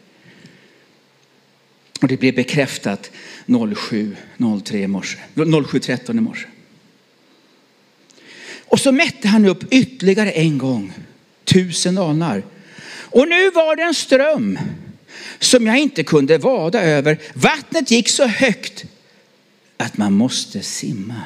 Och 2.01 2.07
det 2.07 2.17
blev 2.17 2.35
bekräftat 2.35 3.11
07.03 3.45 4.75
i 4.75 4.87
morse. 4.87 5.17
07.13 5.35 6.17
i 6.17 6.21
morse. 6.21 6.47
Och 8.65 8.79
så 8.79 8.91
mätte 8.91 9.27
han 9.27 9.45
upp 9.45 9.73
ytterligare 9.73 10.31
en 10.31 10.57
gång 10.57 10.93
tusen 11.43 11.97
alnar. 11.97 12.43
Och 13.13 13.27
nu 13.27 13.49
var 13.49 13.75
det 13.75 13.83
en 13.83 13.93
ström 13.93 14.59
som 15.39 15.67
jag 15.67 15.77
inte 15.77 16.03
kunde 16.03 16.37
vada 16.37 16.83
över. 16.83 17.19
Vattnet 17.33 17.91
gick 17.91 18.09
så 18.09 18.27
högt 18.27 18.85
att 19.77 19.97
man 19.97 20.13
måste 20.13 20.61
simma. 20.61 21.21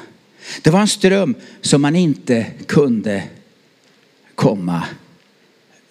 Det 0.61 0.69
var 0.69 0.81
en 0.81 0.87
ström 0.87 1.35
som 1.61 1.81
man 1.81 1.95
inte 1.95 2.45
kunde 2.65 3.23
komma 4.35 4.83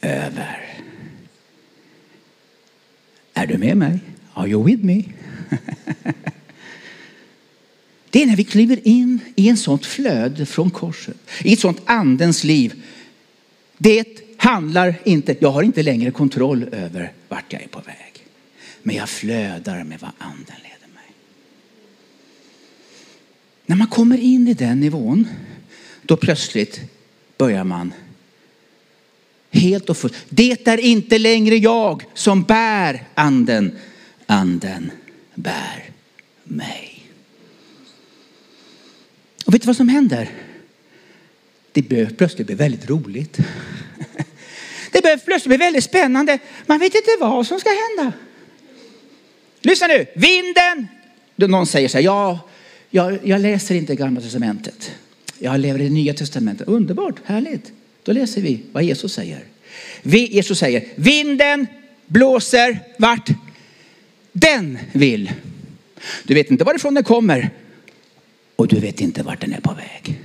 över. 0.00 0.80
Är 3.34 3.46
du 3.46 3.58
med 3.58 3.76
mig? 3.76 3.98
Are 4.34 4.48
you 4.48 4.64
with 4.64 4.84
me? 4.84 5.02
Det 8.10 8.22
är 8.22 8.26
när 8.26 8.36
vi 8.36 8.44
kliver 8.44 8.88
in 8.88 9.20
i 9.36 9.48
en 9.48 9.56
sånt 9.56 9.86
flöde 9.86 10.46
från 10.46 10.70
korset, 10.70 11.16
i 11.44 11.52
ett 11.52 11.60
sånt 11.60 11.80
andens 11.84 12.44
liv. 12.44 12.82
Det 13.78 14.25
handlar 14.46 14.94
inte, 15.04 15.36
jag 15.40 15.50
har 15.50 15.62
inte 15.62 15.82
längre 15.82 16.10
kontroll 16.10 16.68
över 16.72 17.12
vart 17.28 17.52
jag 17.52 17.62
är 17.62 17.68
på 17.68 17.80
väg. 17.80 18.26
Men 18.82 18.96
jag 18.96 19.08
flödar 19.08 19.84
med 19.84 20.00
vad 20.00 20.10
anden 20.18 20.56
leder 20.62 20.94
mig. 20.94 21.14
När 23.66 23.76
man 23.76 23.86
kommer 23.86 24.18
in 24.18 24.48
i 24.48 24.54
den 24.54 24.80
nivån, 24.80 25.28
då 26.02 26.16
plötsligt 26.16 26.80
börjar 27.38 27.64
man 27.64 27.92
helt 29.50 29.90
och 29.90 29.96
fullt. 29.96 30.14
Det 30.28 30.68
är 30.68 30.78
inte 30.78 31.18
längre 31.18 31.56
jag 31.56 32.04
som 32.14 32.42
bär 32.42 33.04
anden. 33.14 33.78
Anden 34.26 34.90
bär 35.34 35.84
mig. 36.44 37.02
Och 39.46 39.54
vet 39.54 39.62
du 39.62 39.66
vad 39.66 39.76
som 39.76 39.88
händer? 39.88 40.30
Det 41.72 41.82
börjar 41.82 42.06
plötsligt 42.06 42.46
bli 42.46 42.56
väldigt 42.56 42.90
roligt. 42.90 43.38
Det 45.36 45.40
plötsligt 45.40 45.58
blir 45.58 45.66
väldigt 45.66 45.84
spännande. 45.84 46.38
Man 46.66 46.78
vet 46.78 46.94
inte 46.94 47.10
vad 47.20 47.46
som 47.46 47.60
ska 47.60 47.70
hända. 47.70 48.12
Lyssna 49.60 49.86
nu, 49.86 50.06
vinden. 50.14 50.88
Någon 51.36 51.66
säger 51.66 51.88
så 51.88 51.98
här, 51.98 52.04
ja, 52.04 52.40
jag, 52.90 53.18
jag 53.22 53.40
läser 53.40 53.74
inte 53.74 53.94
gamla 53.94 54.20
testamentet. 54.20 54.92
Jag 55.38 55.60
lever 55.60 55.80
i 55.80 55.84
det 55.84 55.90
nya 55.90 56.14
testamentet. 56.14 56.68
Underbart, 56.68 57.14
härligt. 57.24 57.72
Då 58.02 58.12
läser 58.12 58.40
vi 58.40 58.62
vad 58.72 58.82
Jesus 58.82 59.12
säger. 59.12 59.44
Vi, 60.02 60.26
Jesus 60.26 60.58
säger, 60.58 60.84
vinden 60.94 61.66
blåser 62.06 62.78
vart 62.96 63.28
den 64.32 64.78
vill. 64.92 65.32
Du 66.24 66.34
vet 66.34 66.50
inte 66.50 66.64
varifrån 66.64 66.94
den 66.94 67.04
kommer 67.04 67.50
och 68.56 68.68
du 68.68 68.80
vet 68.80 69.00
inte 69.00 69.22
vart 69.22 69.40
den 69.40 69.52
är 69.52 69.60
på 69.60 69.72
väg. 69.72 70.20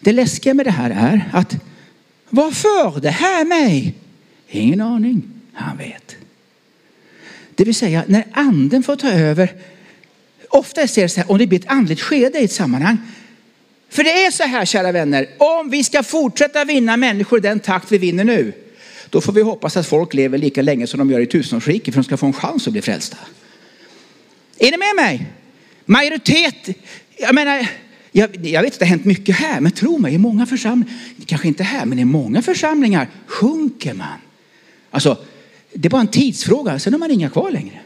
Det 0.00 0.12
läskiga 0.12 0.54
med 0.54 0.66
det 0.66 0.70
här 0.70 0.90
är 0.90 1.30
att 1.32 1.56
vad 2.30 2.56
för 2.56 3.00
det 3.00 3.10
här 3.10 3.44
mig? 3.44 3.94
Ingen 4.48 4.80
aning. 4.80 5.22
Han 5.52 5.76
vet. 5.76 6.16
Det 7.54 7.64
vill 7.64 7.74
säga 7.74 8.04
när 8.06 8.24
anden 8.32 8.82
får 8.82 8.96
ta 8.96 9.10
över. 9.10 9.52
Ofta 10.48 10.88
ser 10.88 11.02
det 11.02 11.08
så 11.08 11.20
här 11.20 11.30
om 11.30 11.38
det 11.38 11.46
blir 11.46 11.58
ett 11.58 11.70
andligt 11.70 12.00
skede 12.00 12.38
i 12.38 12.44
ett 12.44 12.52
sammanhang. 12.52 12.98
För 13.88 14.04
det 14.04 14.24
är 14.24 14.30
så 14.30 14.42
här 14.42 14.64
kära 14.64 14.92
vänner. 14.92 15.28
Om 15.38 15.70
vi 15.70 15.84
ska 15.84 16.02
fortsätta 16.02 16.64
vinna 16.64 16.96
människor 16.96 17.38
i 17.38 17.42
den 17.42 17.60
takt 17.60 17.92
vi 17.92 17.98
vinner 17.98 18.24
nu. 18.24 18.52
Då 19.10 19.20
får 19.20 19.32
vi 19.32 19.42
hoppas 19.42 19.76
att 19.76 19.86
folk 19.86 20.14
lever 20.14 20.38
lika 20.38 20.62
länge 20.62 20.86
som 20.86 20.98
de 20.98 21.10
gör 21.10 21.20
i 21.20 21.26
tusenårsriket 21.26 21.94
för 21.94 22.00
att 22.00 22.06
de 22.06 22.08
ska 22.08 22.16
få 22.16 22.26
en 22.26 22.32
chans 22.32 22.66
att 22.66 22.72
bli 22.72 22.82
frälsta. 22.82 23.16
Är 24.58 24.70
ni 24.70 24.76
med 24.78 24.96
mig? 24.96 25.26
Majoritet, 25.84 26.68
jag 27.16 27.34
menar, 27.34 27.68
jag, 28.18 28.46
jag 28.46 28.62
vet 28.62 28.72
att 28.72 28.78
det 28.78 28.84
har 28.84 28.90
hänt 28.90 29.04
mycket 29.04 29.36
här, 29.36 29.60
men 29.60 29.72
tro 29.72 29.98
mig, 29.98 30.14
i 30.14 30.18
många 30.18 30.46
församlingar, 30.46 30.94
kanske 31.26 31.48
inte 31.48 31.62
här, 31.62 31.86
men 31.86 31.98
i 31.98 32.04
många 32.04 32.42
församlingar 32.42 33.08
sjunker 33.26 33.94
man. 33.94 34.18
Alltså, 34.90 35.18
det 35.72 35.88
är 35.88 35.90
bara 35.90 36.00
en 36.00 36.08
tidsfråga, 36.08 36.78
sen 36.78 36.92
har 36.92 37.00
man 37.00 37.10
inga 37.10 37.30
kvar 37.30 37.50
längre. 37.50 37.80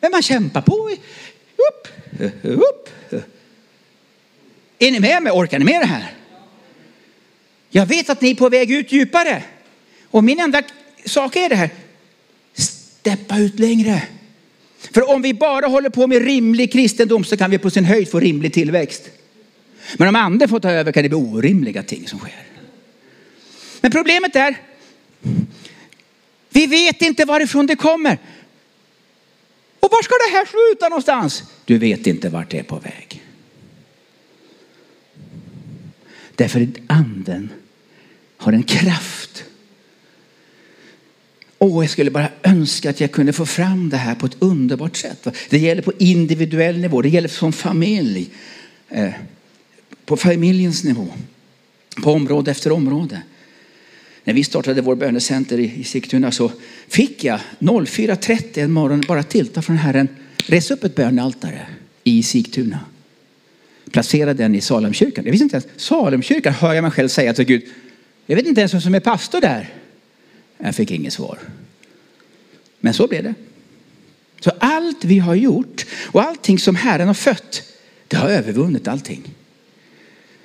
Men 0.00 0.10
man 0.10 0.22
kämpar 0.22 0.62
på. 0.62 0.90
Upp, 1.56 1.88
upp. 2.42 2.88
Är 4.78 4.90
ni 4.90 5.00
med 5.00 5.22
mig? 5.22 5.32
Orkar 5.32 5.58
ni 5.58 5.64
med 5.64 5.80
det 5.80 5.86
här? 5.86 6.14
Jag 7.70 7.86
vet 7.86 8.10
att 8.10 8.20
ni 8.20 8.30
är 8.30 8.34
på 8.34 8.48
väg 8.48 8.70
ut 8.70 8.92
djupare. 8.92 9.42
Och 10.10 10.24
min 10.24 10.40
enda 10.40 10.62
sak 11.04 11.36
är 11.36 11.48
det 11.48 11.56
här. 11.56 11.70
Steppa 12.54 13.38
ut 13.38 13.58
längre. 13.58 14.02
För 14.90 15.10
om 15.10 15.22
vi 15.22 15.34
bara 15.34 15.66
håller 15.66 15.90
på 15.90 16.06
med 16.06 16.24
rimlig 16.24 16.72
kristendom 16.72 17.24
så 17.24 17.36
kan 17.36 17.50
vi 17.50 17.58
på 17.58 17.70
sin 17.70 17.84
höjd 17.84 18.10
få 18.10 18.20
rimlig 18.20 18.52
tillväxt. 18.52 19.10
Men 19.96 20.08
om 20.08 20.16
anden 20.16 20.48
får 20.48 20.60
ta 20.60 20.70
över 20.70 20.92
kan 20.92 21.02
det 21.02 21.08
bli 21.08 21.18
orimliga 21.18 21.82
ting 21.82 22.08
som 22.08 22.18
sker. 22.18 22.46
Men 23.80 23.90
problemet 23.90 24.36
är, 24.36 24.56
vi 26.48 26.66
vet 26.66 27.02
inte 27.02 27.24
varifrån 27.24 27.66
det 27.66 27.76
kommer. 27.76 28.18
Och 29.80 29.90
var 29.90 30.02
ska 30.02 30.14
det 30.14 30.36
här 30.36 30.46
sluta 30.46 30.88
någonstans? 30.88 31.42
Du 31.64 31.78
vet 31.78 32.06
inte 32.06 32.28
vart 32.28 32.50
det 32.50 32.58
är 32.58 32.62
på 32.62 32.78
väg. 32.78 33.22
Därför 36.34 36.60
att 36.60 36.68
anden 36.86 37.52
har 38.36 38.52
en 38.52 38.62
kraft 38.62 39.44
Åh, 41.64 41.84
jag 41.84 41.90
skulle 41.90 42.10
bara 42.10 42.28
önska 42.42 42.90
att 42.90 43.00
jag 43.00 43.12
kunde 43.12 43.32
få 43.32 43.46
fram 43.46 43.88
det 43.88 43.96
här 43.96 44.14
på 44.14 44.26
ett 44.26 44.36
underbart 44.38 44.96
sätt. 44.96 45.26
Det 45.50 45.58
gäller 45.58 45.82
på 45.82 45.92
individuell 45.98 46.78
nivå, 46.78 47.02
det 47.02 47.08
gäller 47.08 47.28
som 47.28 47.52
familj. 47.52 48.30
Eh, 48.88 49.10
på 50.04 50.16
familjens 50.16 50.84
nivå. 50.84 51.08
På 52.02 52.12
område 52.12 52.50
efter 52.50 52.72
område. 52.72 53.22
När 54.24 54.34
vi 54.34 54.44
startade 54.44 54.80
vår 54.80 54.94
bönecenter 54.94 55.58
i 55.58 55.84
Sigtuna 55.84 56.30
så 56.30 56.52
fick 56.88 57.24
jag 57.24 57.40
04.30 57.58 58.58
en 58.58 58.72
morgon 58.72 59.02
bara 59.08 59.22
tilta 59.22 59.62
från 59.62 59.76
Herren. 59.76 60.08
Res 60.46 60.70
upp 60.70 60.84
ett 60.84 60.94
bönaltare 60.94 61.66
i 62.04 62.22
Sigtuna. 62.22 62.80
Placera 63.90 64.34
den 64.34 64.54
i 64.54 64.60
Salemkyrkan. 64.60 65.24
Jag 65.24 65.32
visste 65.32 65.44
inte 65.44 65.56
ens, 65.56 65.68
Salemkyrkan 65.76 66.52
hör 66.52 66.74
jag 66.74 66.82
mig 66.82 66.90
själv 66.90 67.08
säga 67.08 67.34
till 67.34 67.44
Gud. 67.44 67.62
Jag 68.26 68.36
vet 68.36 68.46
inte 68.46 68.60
ens 68.60 68.74
vem 68.74 68.80
som 68.80 68.94
är 68.94 69.00
pastor 69.00 69.40
där. 69.40 69.81
Jag 70.64 70.74
fick 70.74 70.90
inget 70.90 71.12
svar. 71.12 71.38
Men 72.80 72.94
så 72.94 73.06
blev 73.06 73.22
det. 73.22 73.34
Så 74.40 74.50
allt 74.58 75.04
vi 75.04 75.18
har 75.18 75.34
gjort 75.34 75.86
och 76.12 76.22
allting 76.22 76.58
som 76.58 76.76
Herren 76.76 77.06
har 77.06 77.14
fött, 77.14 77.62
det 78.08 78.16
har 78.16 78.28
övervunnit 78.28 78.88
allting. 78.88 79.22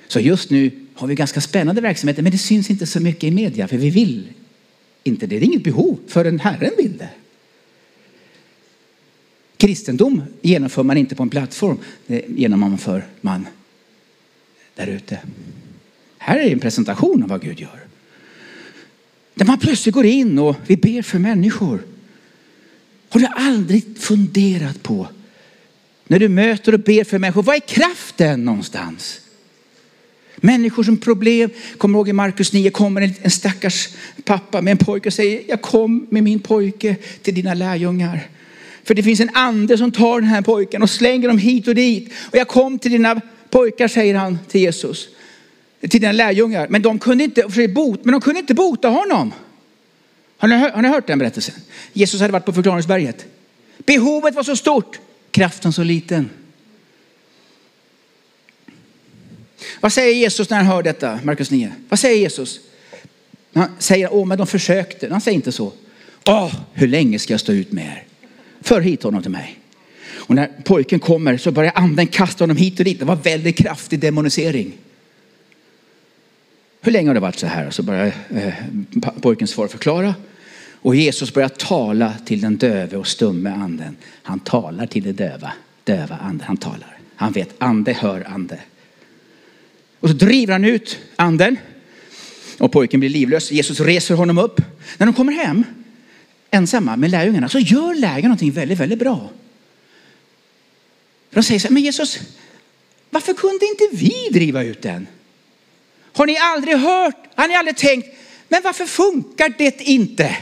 Så 0.08 0.20
just 0.20 0.50
nu 0.50 0.70
har 0.94 1.08
vi 1.08 1.14
ganska 1.14 1.40
spännande 1.40 1.80
verksamheter, 1.80 2.22
men 2.22 2.32
det 2.32 2.38
syns 2.38 2.70
inte 2.70 2.86
så 2.86 3.00
mycket 3.00 3.24
i 3.24 3.30
media 3.30 3.68
för 3.68 3.76
vi 3.76 3.90
vill 3.90 4.32
inte 5.04 5.26
det. 5.26 5.38
Det 5.38 5.44
är 5.44 5.46
inget 5.46 5.64
behov 5.64 5.98
förrän 6.06 6.40
Herren 6.40 6.72
vill 6.78 6.98
det. 6.98 7.10
Kristendom 9.56 10.22
genomför 10.42 10.82
man 10.82 10.96
inte 10.96 11.14
på 11.14 11.22
en 11.22 11.30
plattform, 11.30 11.78
det 12.06 12.24
genomför 12.28 13.04
man 13.20 13.46
där 14.74 14.86
ute. 14.86 15.18
Här 16.18 16.38
är 16.38 16.52
en 16.52 16.60
presentation 16.60 17.22
av 17.22 17.28
vad 17.28 17.42
Gud 17.42 17.60
gör. 17.60 17.87
Där 19.38 19.44
man 19.44 19.58
plötsligt 19.58 19.94
går 19.94 20.06
in 20.06 20.38
och 20.38 20.56
vi 20.66 20.76
ber 20.76 21.02
för 21.02 21.18
människor. 21.18 21.82
Har 23.08 23.20
du 23.20 23.26
aldrig 23.26 23.98
funderat 23.98 24.82
på 24.82 25.08
när 26.06 26.18
du 26.18 26.28
möter 26.28 26.72
och 26.72 26.80
ber 26.80 27.04
för 27.04 27.18
människor, 27.18 27.42
vad 27.42 27.56
är 27.56 27.60
kraften 27.60 28.44
någonstans? 28.44 29.20
Människor 30.36 30.82
som 30.82 30.96
problem, 30.96 31.50
kommer 31.78 31.98
ihåg 31.98 32.08
i 32.08 32.12
Markus 32.12 32.52
9 32.52 32.70
kommer 32.70 33.14
en 33.22 33.30
stackars 33.30 33.88
pappa 34.24 34.60
med 34.60 34.70
en 34.70 34.78
pojke 34.78 35.08
och 35.08 35.12
säger, 35.12 35.42
jag 35.48 35.62
kom 35.62 36.06
med 36.10 36.22
min 36.22 36.40
pojke 36.40 36.96
till 37.22 37.34
dina 37.34 37.54
lärjungar. 37.54 38.28
För 38.84 38.94
det 38.94 39.02
finns 39.02 39.20
en 39.20 39.30
ande 39.34 39.78
som 39.78 39.92
tar 39.92 40.20
den 40.20 40.30
här 40.30 40.42
pojken 40.42 40.82
och 40.82 40.90
slänger 40.90 41.28
dem 41.28 41.38
hit 41.38 41.68
och 41.68 41.74
dit. 41.74 42.12
Och 42.30 42.36
jag 42.36 42.48
kom 42.48 42.78
till 42.78 42.92
dina 42.92 43.20
pojkar, 43.50 43.88
säger 43.88 44.14
han 44.14 44.38
till 44.48 44.60
Jesus 44.60 45.08
till 45.80 46.00
dina 46.00 46.12
lärjungar. 46.12 46.68
Men 46.68 46.82
de 46.82 46.98
kunde 46.98 47.24
inte, 47.24 47.68
bot, 47.68 48.04
men 48.04 48.12
de 48.12 48.20
kunde 48.20 48.40
inte 48.40 48.54
bota 48.54 48.88
honom. 48.88 49.32
Har 50.38 50.48
ni, 50.48 50.54
har 50.54 50.82
ni 50.82 50.88
hört 50.88 51.06
den 51.06 51.18
berättelsen? 51.18 51.54
Jesus 51.92 52.20
hade 52.20 52.32
varit 52.32 52.44
på 52.44 52.52
förklaringsberget. 52.52 53.26
Behovet 53.78 54.34
var 54.34 54.42
så 54.42 54.56
stort. 54.56 54.98
kraften 55.30 55.72
så 55.72 55.82
liten? 55.82 56.30
Vad 59.80 59.92
säger 59.92 60.14
Jesus 60.14 60.50
när 60.50 60.56
han 60.56 60.66
hör 60.66 60.82
detta? 60.82 61.20
Markus 61.22 61.50
9. 61.50 61.72
Vad 61.88 61.98
säger 61.98 62.16
Jesus? 62.16 62.60
Han 63.52 63.68
säger, 63.78 64.12
åh 64.12 64.26
men 64.26 64.38
de 64.38 64.46
försökte. 64.46 65.08
Han 65.10 65.20
säger 65.20 65.36
inte 65.36 65.52
så. 65.52 65.72
Åh, 66.26 66.54
hur 66.72 66.88
länge 66.88 67.18
ska 67.18 67.32
jag 67.32 67.40
stå 67.40 67.52
ut 67.52 67.72
med 67.72 67.84
er? 67.84 68.04
För 68.60 68.80
hit 68.80 69.02
honom 69.02 69.22
till 69.22 69.30
mig. 69.30 69.58
Och 70.14 70.34
när 70.34 70.50
pojken 70.64 71.00
kommer 71.00 71.36
så 71.36 71.50
börjar 71.50 71.72
anden 71.74 72.06
kasta 72.06 72.44
honom 72.44 72.56
hit 72.56 72.78
och 72.78 72.84
dit. 72.84 72.98
Det 72.98 73.04
var 73.04 73.16
väldigt 73.16 73.56
kraftig 73.56 74.00
demonisering. 74.00 74.72
Hur 76.80 76.92
länge 76.92 77.08
har 77.08 77.14
det 77.14 77.20
varit 77.20 77.38
så 77.38 77.46
här? 77.46 77.70
Så 77.70 77.82
börjar 77.82 78.12
eh, 78.30 78.54
pojkens 79.20 79.54
far 79.54 79.68
förklara. 79.68 80.14
Och 80.80 80.96
Jesus 80.96 81.34
börjar 81.34 81.48
tala 81.48 82.14
till 82.24 82.40
den 82.40 82.56
döve 82.56 82.96
och 82.96 83.06
stumme 83.06 83.50
anden. 83.50 83.96
Han 84.22 84.40
talar 84.40 84.86
till 84.86 85.02
det 85.02 85.12
döva, 85.12 85.52
döva 85.84 86.16
anden. 86.16 86.46
Han 86.46 86.56
talar. 86.56 86.98
Han 87.16 87.32
vet, 87.32 87.54
ande 87.58 87.92
hör 87.92 88.28
ande. 88.28 88.58
Och 90.00 90.08
så 90.08 90.14
driver 90.14 90.52
han 90.52 90.64
ut 90.64 90.98
anden. 91.16 91.56
Och 92.58 92.72
pojken 92.72 93.00
blir 93.00 93.10
livlös. 93.10 93.52
Jesus 93.52 93.80
reser 93.80 94.14
honom 94.14 94.38
upp. 94.38 94.60
När 94.98 95.06
de 95.06 95.14
kommer 95.14 95.32
hem 95.32 95.64
ensamma 96.50 96.96
med 96.96 97.10
lärjungarna 97.10 97.48
så 97.48 97.58
gör 97.58 97.94
lärjungarna 97.94 98.28
någonting 98.28 98.52
väldigt, 98.52 98.78
väldigt 98.78 98.98
bra. 98.98 99.30
De 101.30 101.42
säger 101.42 101.60
så 101.60 101.68
här, 101.68 101.74
men 101.74 101.82
Jesus, 101.82 102.18
varför 103.10 103.34
kunde 103.34 103.66
inte 103.66 103.88
vi 103.92 104.28
driva 104.32 104.62
ut 104.62 104.82
den? 104.82 105.06
Har 106.12 106.26
ni 106.26 106.36
aldrig 106.36 106.76
hört, 106.76 107.16
har 107.34 107.48
ni 107.48 107.54
aldrig 107.54 107.76
tänkt, 107.76 108.08
men 108.48 108.62
varför 108.64 108.86
funkar 108.86 109.54
det 109.58 109.80
inte? 109.80 110.36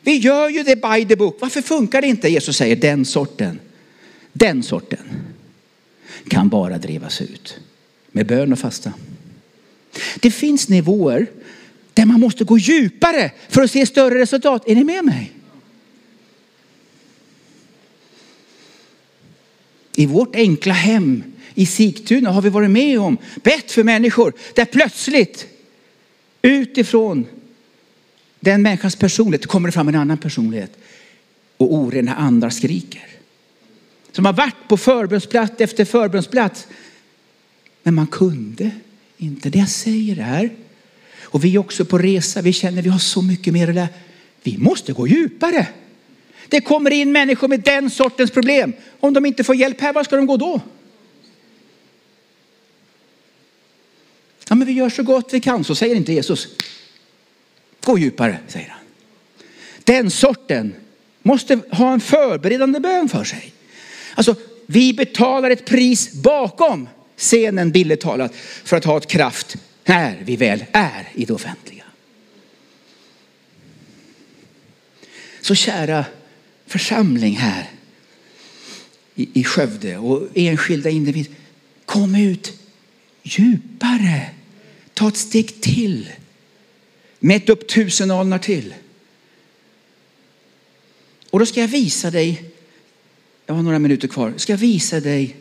Vi 0.00 0.16
gör 0.16 0.48
ju 0.48 0.62
det 0.62 0.76
by 0.76 1.04
the 1.08 1.16
book. 1.16 1.36
Varför 1.40 1.62
funkar 1.62 2.00
det 2.00 2.06
inte? 2.06 2.28
Jesus 2.28 2.56
säger 2.56 2.76
den 2.76 3.04
sorten, 3.04 3.60
den 4.32 4.62
sorten 4.62 4.98
kan 6.28 6.48
bara 6.48 6.78
drivas 6.78 7.20
ut 7.20 7.58
med 8.12 8.26
bön 8.26 8.52
och 8.52 8.58
fasta. 8.58 8.92
Det 10.20 10.30
finns 10.30 10.68
nivåer 10.68 11.26
där 11.94 12.04
man 12.04 12.20
måste 12.20 12.44
gå 12.44 12.58
djupare 12.58 13.32
för 13.48 13.62
att 13.62 13.70
se 13.70 13.86
större 13.86 14.18
resultat. 14.18 14.68
Är 14.68 14.74
ni 14.74 14.84
med 14.84 15.04
mig? 15.04 15.32
I 19.96 20.06
vårt 20.06 20.36
enkla 20.36 20.74
hem 20.74 21.22
i 21.54 21.66
Sigtuna 21.66 22.30
har 22.30 22.42
vi 22.42 22.48
varit 22.48 22.70
med 22.70 23.00
om, 23.00 23.18
bett 23.42 23.70
för 23.70 23.84
människor 23.84 24.32
där 24.54 24.64
plötsligt 24.64 25.46
utifrån 26.42 27.26
den 28.40 28.62
människans 28.62 28.96
personlighet 28.96 29.46
kommer 29.46 29.68
det 29.68 29.72
fram 29.72 29.88
en 29.88 29.94
annan 29.94 30.18
personlighet 30.18 30.72
och 31.56 31.74
orena 31.74 32.14
andra 32.14 32.50
skriker. 32.50 33.06
Som 34.12 34.24
har 34.24 34.32
varit 34.32 34.68
på 34.68 34.76
förbönsplats 34.76 35.52
efter 35.58 35.84
förbönsplats. 35.84 36.66
Men 37.82 37.94
man 37.94 38.06
kunde 38.06 38.70
inte. 39.16 39.50
Det 39.50 39.58
jag 39.58 39.68
säger 39.68 40.18
är, 40.20 40.50
och 41.22 41.44
vi 41.44 41.54
är 41.54 41.58
också 41.58 41.84
på 41.84 41.98
resa, 41.98 42.42
vi 42.42 42.52
känner 42.52 42.82
vi 42.82 42.88
har 42.88 42.98
så 42.98 43.22
mycket 43.22 43.52
mer 43.52 43.68
att 43.68 43.74
lära. 43.74 43.88
Vi 44.42 44.58
måste 44.58 44.92
gå 44.92 45.06
djupare. 45.06 45.66
Det 46.48 46.60
kommer 46.60 46.90
in 46.90 47.12
människor 47.12 47.48
med 47.48 47.60
den 47.60 47.90
sortens 47.90 48.30
problem. 48.30 48.72
Om 49.00 49.14
de 49.14 49.26
inte 49.26 49.44
får 49.44 49.56
hjälp 49.56 49.80
här, 49.80 49.92
var 49.92 50.04
ska 50.04 50.16
de 50.16 50.26
gå 50.26 50.36
då? 50.36 50.60
Ja, 54.48 54.54
men 54.54 54.66
vi 54.66 54.72
gör 54.72 54.90
så 54.90 55.02
gott 55.02 55.32
vi 55.32 55.40
kan, 55.40 55.64
så 55.64 55.74
säger 55.74 55.94
inte 55.94 56.12
Jesus. 56.12 56.48
Gå 57.80 57.98
djupare, 57.98 58.38
säger 58.48 58.68
han. 58.68 58.80
Den 59.84 60.10
sorten 60.10 60.74
måste 61.22 61.60
ha 61.70 61.92
en 61.92 62.00
förberedande 62.00 62.80
bön 62.80 63.08
för 63.08 63.24
sig. 63.24 63.52
Alltså, 64.14 64.34
vi 64.66 64.94
betalar 64.94 65.50
ett 65.50 65.64
pris 65.64 66.12
bakom 66.12 66.88
scenen, 67.16 67.70
billigt 67.70 68.00
talat, 68.00 68.34
för 68.64 68.76
att 68.76 68.84
ha 68.84 68.96
ett 68.96 69.06
kraft 69.06 69.56
när 69.84 70.22
vi 70.24 70.36
väl 70.36 70.64
är 70.72 71.08
i 71.14 71.24
det 71.24 71.32
offentliga. 71.32 71.84
Så 75.40 75.54
kära 75.54 76.04
församling 76.66 77.36
här 77.36 77.70
i 79.14 79.44
Skövde 79.44 79.98
och 79.98 80.28
enskilda 80.34 80.90
individer, 80.90 81.32
kom 81.84 82.14
ut 82.14 82.63
djupare. 83.24 84.30
Ta 84.94 85.08
ett 85.08 85.16
steg 85.16 85.60
till. 85.60 86.10
Mät 87.18 87.48
upp 87.48 87.68
tusen 87.68 88.10
alnar 88.10 88.38
till. 88.38 88.74
Och 91.30 91.38
då 91.38 91.46
ska 91.46 91.60
jag 91.60 91.68
visa 91.68 92.10
dig, 92.10 92.44
jag 93.46 93.54
har 93.54 93.62
några 93.62 93.78
minuter 93.78 94.08
kvar, 94.08 94.34
ska 94.36 94.52
jag 94.52 94.58
visa 94.58 95.00
dig 95.00 95.36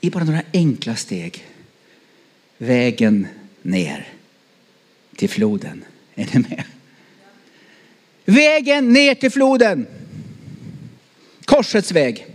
i 0.00 0.10
bara 0.10 0.24
några 0.24 0.42
enkla 0.52 0.96
steg 0.96 1.44
vägen 2.58 3.26
ner 3.62 4.08
till 5.16 5.28
floden. 5.28 5.84
Är 6.14 6.28
ni 6.32 6.40
med? 6.48 6.64
Vägen 8.24 8.92
ner 8.92 9.14
till 9.14 9.30
floden. 9.30 9.86
Korsets 11.44 11.92
väg. 11.92 12.26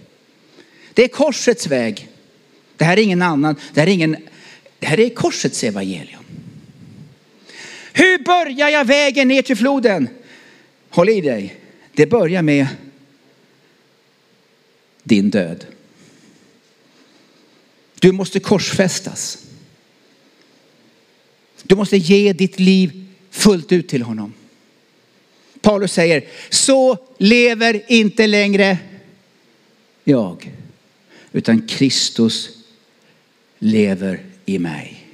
Det 0.94 1.04
är 1.04 1.08
korsets 1.08 1.68
väg. 1.68 2.10
Det 2.78 2.86
här 2.86 2.98
är 2.98 3.02
ingen 3.02 3.22
annan. 3.22 3.56
Det 3.74 3.80
här 3.80 3.88
är, 3.88 3.92
ingen, 3.92 4.18
det 4.84 4.88
här 4.88 5.00
är 5.00 5.10
korsets 5.10 5.64
evangelium. 5.64 6.24
Hur 7.94 8.24
börjar 8.24 8.70
jag 8.70 8.86
vägen 8.86 9.28
ner 9.28 9.42
till 9.42 9.56
floden? 9.56 10.10
Håll 10.90 11.10
i 11.10 11.22
dig. 11.22 11.56
Det 11.94 12.06
börjar 12.06 12.42
med 12.42 12.68
din 15.04 15.30
död. 15.30 15.66
Du 18.00 18.12
måste 18.12 18.40
korsfästas. 18.40 19.46
Du 21.64 21.76
måste 21.76 21.98
ge 21.98 22.34
ditt 22.34 22.60
liv 22.60 23.06
fullt 23.30 23.72
ut 23.72 23.88
till 23.88 24.02
honom. 24.02 24.34
Paulus 25.62 25.94
säger, 25.94 26.24
så 26.50 26.98
lever 27.18 27.84
inte 27.88 28.28
längre 28.28 28.78
jag, 30.04 30.52
utan 31.32 31.68
Kristus 31.68 32.50
lever 33.60 34.33
i 34.46 34.60
mig. 34.60 35.08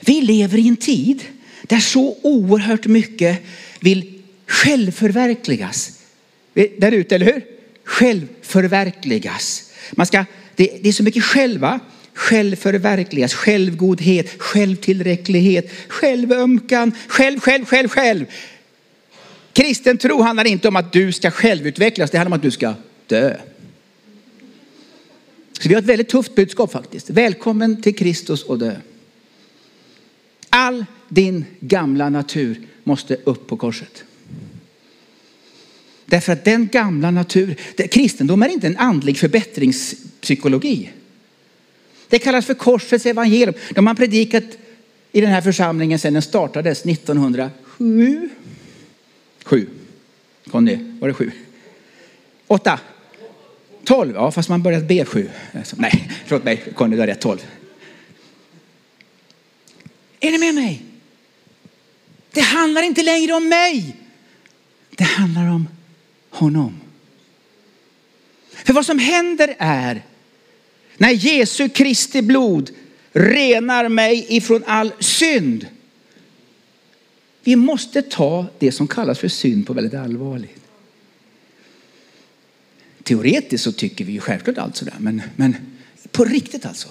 Vi 0.00 0.20
lever 0.20 0.58
i 0.58 0.68
en 0.68 0.76
tid 0.76 1.24
där 1.62 1.80
så 1.80 2.16
oerhört 2.22 2.86
mycket 2.86 3.42
vill 3.80 4.22
självförverkligas. 4.46 6.00
Där 6.78 6.92
ute, 6.92 7.14
eller 7.14 7.26
hur? 7.26 7.42
Självförverkligas. 7.84 9.72
Man 9.92 10.06
ska, 10.06 10.24
det, 10.54 10.78
det 10.82 10.88
är 10.88 10.92
så 10.92 11.02
mycket 11.02 11.24
själva. 11.24 11.80
Självförverkligas, 12.14 13.34
självgodhet, 13.34 14.34
självtillräcklighet, 14.38 15.70
självömkan, 15.88 16.92
själv, 17.08 17.40
själv, 17.40 17.64
själv, 17.64 17.88
själv. 17.88 18.26
Kristen 19.52 19.98
tro 19.98 20.22
handlar 20.22 20.44
inte 20.44 20.68
om 20.68 20.76
att 20.76 20.92
du 20.92 21.12
ska 21.12 21.30
självutvecklas, 21.30 22.10
det 22.10 22.18
handlar 22.18 22.36
om 22.36 22.38
att 22.38 22.42
du 22.42 22.50
ska 22.50 22.74
dö. 23.06 23.36
Så 25.60 25.68
vi 25.68 25.74
har 25.74 25.82
ett 25.82 25.88
väldigt 25.88 26.08
tufft 26.08 26.34
budskap 26.34 26.72
faktiskt. 26.72 27.10
Välkommen 27.10 27.82
till 27.82 27.96
Kristus 27.96 28.42
och 28.42 28.58
dö. 28.58 28.76
All 30.48 30.84
din 31.08 31.44
gamla 31.60 32.08
natur 32.08 32.60
måste 32.84 33.16
upp 33.24 33.46
på 33.46 33.56
korset. 33.56 34.04
Därför 36.06 36.32
att 36.32 36.44
den 36.44 36.68
gamla 36.72 37.10
natur, 37.10 37.54
kristendom 37.90 38.42
är 38.42 38.48
inte 38.48 38.66
en 38.66 38.76
andlig 38.76 39.18
förbättringspsykologi. 39.18 40.90
Det 42.08 42.18
kallas 42.18 42.46
för 42.46 42.54
korsets 42.54 43.06
evangelium. 43.06 43.54
De 43.74 43.86
har 43.86 43.94
predikat 43.94 44.44
i 45.12 45.20
den 45.20 45.30
här 45.30 45.40
församlingen 45.40 45.98
sedan 45.98 46.12
den 46.12 46.22
startades 46.22 46.86
1907. 46.86 48.30
Sju. 49.44 49.66
Conny, 50.50 50.78
var 51.00 51.08
det 51.08 51.14
sju? 51.14 51.30
Åtta? 52.46 52.80
Tolv? 53.84 54.14
Ja, 54.14 54.30
fast 54.30 54.48
man 54.48 54.62
började 54.62 54.86
B7. 54.86 55.28
Alltså, 55.52 55.76
nej, 55.78 56.10
förlåt 56.26 56.44
mig. 56.44 56.64
Conny, 56.74 56.96
du 56.96 57.00
har 57.00 57.06
rätt. 57.06 57.20
Tolv. 57.20 57.46
Är 60.20 60.30
ni 60.30 60.38
med 60.38 60.54
mig? 60.54 60.82
Det 62.30 62.40
handlar 62.40 62.82
inte 62.82 63.02
längre 63.02 63.32
om 63.32 63.48
mig. 63.48 63.96
Det 64.90 65.04
handlar 65.04 65.50
om 65.50 65.68
honom. 66.30 66.80
För 68.50 68.72
vad 68.72 68.86
som 68.86 68.98
händer 68.98 69.54
är 69.58 70.02
när 70.96 71.10
Jesu 71.10 71.68
Kristi 71.68 72.22
blod 72.22 72.70
renar 73.12 73.88
mig 73.88 74.26
ifrån 74.28 74.64
all 74.66 74.92
synd. 75.00 75.66
Vi 77.44 77.56
måste 77.56 78.02
ta 78.02 78.46
det 78.58 78.72
som 78.72 78.88
kallas 78.88 79.18
för 79.18 79.28
synd 79.28 79.66
på 79.66 79.72
väldigt 79.72 79.94
allvarligt. 79.94 80.63
Teoretiskt 83.04 83.64
så 83.64 83.72
tycker 83.72 84.04
vi 84.04 84.12
ju 84.12 84.20
självklart 84.20 84.58
allt 84.58 84.76
sådär, 84.76 84.94
men, 84.98 85.22
men 85.36 85.56
på 86.10 86.24
riktigt 86.24 86.66
alltså. 86.66 86.88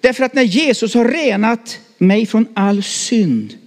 Därför 0.00 0.24
att 0.24 0.34
när 0.34 0.42
Jesus 0.42 0.94
har 0.94 1.08
renat 1.08 1.78
mig 1.98 2.26
från 2.26 2.48
all 2.54 2.82
synd 2.82 3.58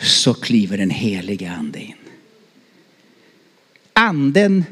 så 0.00 0.34
kliver 0.34 0.78
den 0.78 0.90
helige 0.90 1.50
ande 1.50 1.80
in. 1.80 1.94
anden 3.92 4.64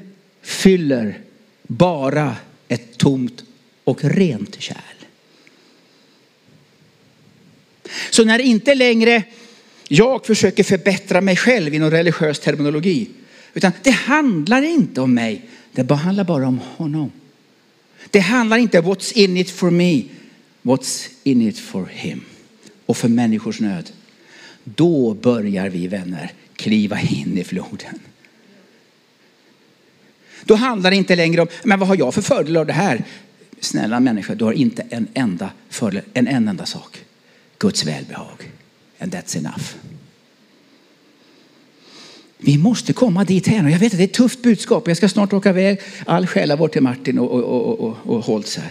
fyller 0.43 1.21
bara 1.63 2.37
ett 2.69 2.99
tomt 2.99 3.45
och 3.85 4.05
rent 4.05 4.61
kärl. 4.61 4.79
Så 8.11 8.25
när 8.25 8.39
inte 8.39 8.75
längre 8.75 9.23
jag 9.89 10.27
försöker 10.27 10.65
förbättra 10.65 11.21
mig 11.21 11.37
själv 11.37 11.75
i 11.75 11.79
någon 11.79 11.91
religiös 11.91 12.41
terminologi, 12.41 13.09
utan 13.55 13.73
det 13.83 13.91
handlar 13.91 14.63
inte 14.63 15.01
om 15.01 15.15
mig, 15.15 15.49
det 15.73 15.93
handlar 15.93 16.25
bara 16.25 16.49
om 16.49 16.61
honom. 16.77 17.13
Det 18.11 18.21
handlar 18.21 18.57
inte 18.57 18.79
om 18.79 18.85
what's 18.85 19.13
in 19.13 19.37
it 19.37 19.51
for 19.51 19.71
me, 19.71 20.03
what's 20.63 21.11
in 21.23 21.43
it 21.43 21.59
for 21.59 21.87
him 21.87 22.21
och 22.87 22.97
för 22.97 23.09
människors 23.09 23.61
nöd. 23.61 23.91
Då 24.65 25.15
börjar 25.15 25.69
vi 25.69 25.89
vänner 25.89 26.33
kliva 26.57 27.01
in 27.01 27.39
i 27.39 27.45
floden. 27.45 27.99
Då 30.45 30.55
handlar 30.55 30.91
det 30.91 30.97
inte 30.97 31.17
längre 31.17 31.41
om, 31.41 31.49
men 31.65 31.79
vad 31.79 31.89
har 31.89 31.97
jag 31.97 32.15
för 32.15 32.23
fördel 32.23 32.57
av 32.57 32.67
det 32.67 32.73
här? 32.73 33.05
Snälla 33.61 34.01
människa, 34.01 34.35
du 34.35 34.45
har 34.45 34.53
inte 34.53 34.87
en 34.91 35.09
enda 35.15 35.51
fördel, 35.69 36.03
en, 36.13 36.29
en 36.29 36.49
enda 36.49 36.67
sak. 36.67 37.05
Guds 37.59 37.85
välbehag. 37.85 38.51
And 38.99 39.15
that's 39.15 39.39
enough. 39.39 39.94
Vi 42.45 42.59
måste 42.59 42.93
komma 42.93 43.25
dit 43.25 43.47
här. 43.47 43.65
Och 43.65 43.71
jag 43.71 43.79
vet 43.79 43.93
att 43.93 43.99
det 43.99 44.03
är 44.03 44.09
ett 44.09 44.13
tufft 44.13 44.43
budskap. 44.43 44.89
Jag 44.89 44.97
ska 44.97 45.09
snart 45.09 45.33
åka 45.33 45.51
iväg 45.51 45.81
all 46.07 46.27
själavård 46.27 46.73
till 46.73 46.83
Martin 46.83 47.19
och, 47.19 47.31
och, 47.31 47.45
och, 47.45 47.81
och, 47.81 47.97
och 48.07 48.25
Holtz 48.25 48.57
här. 48.57 48.71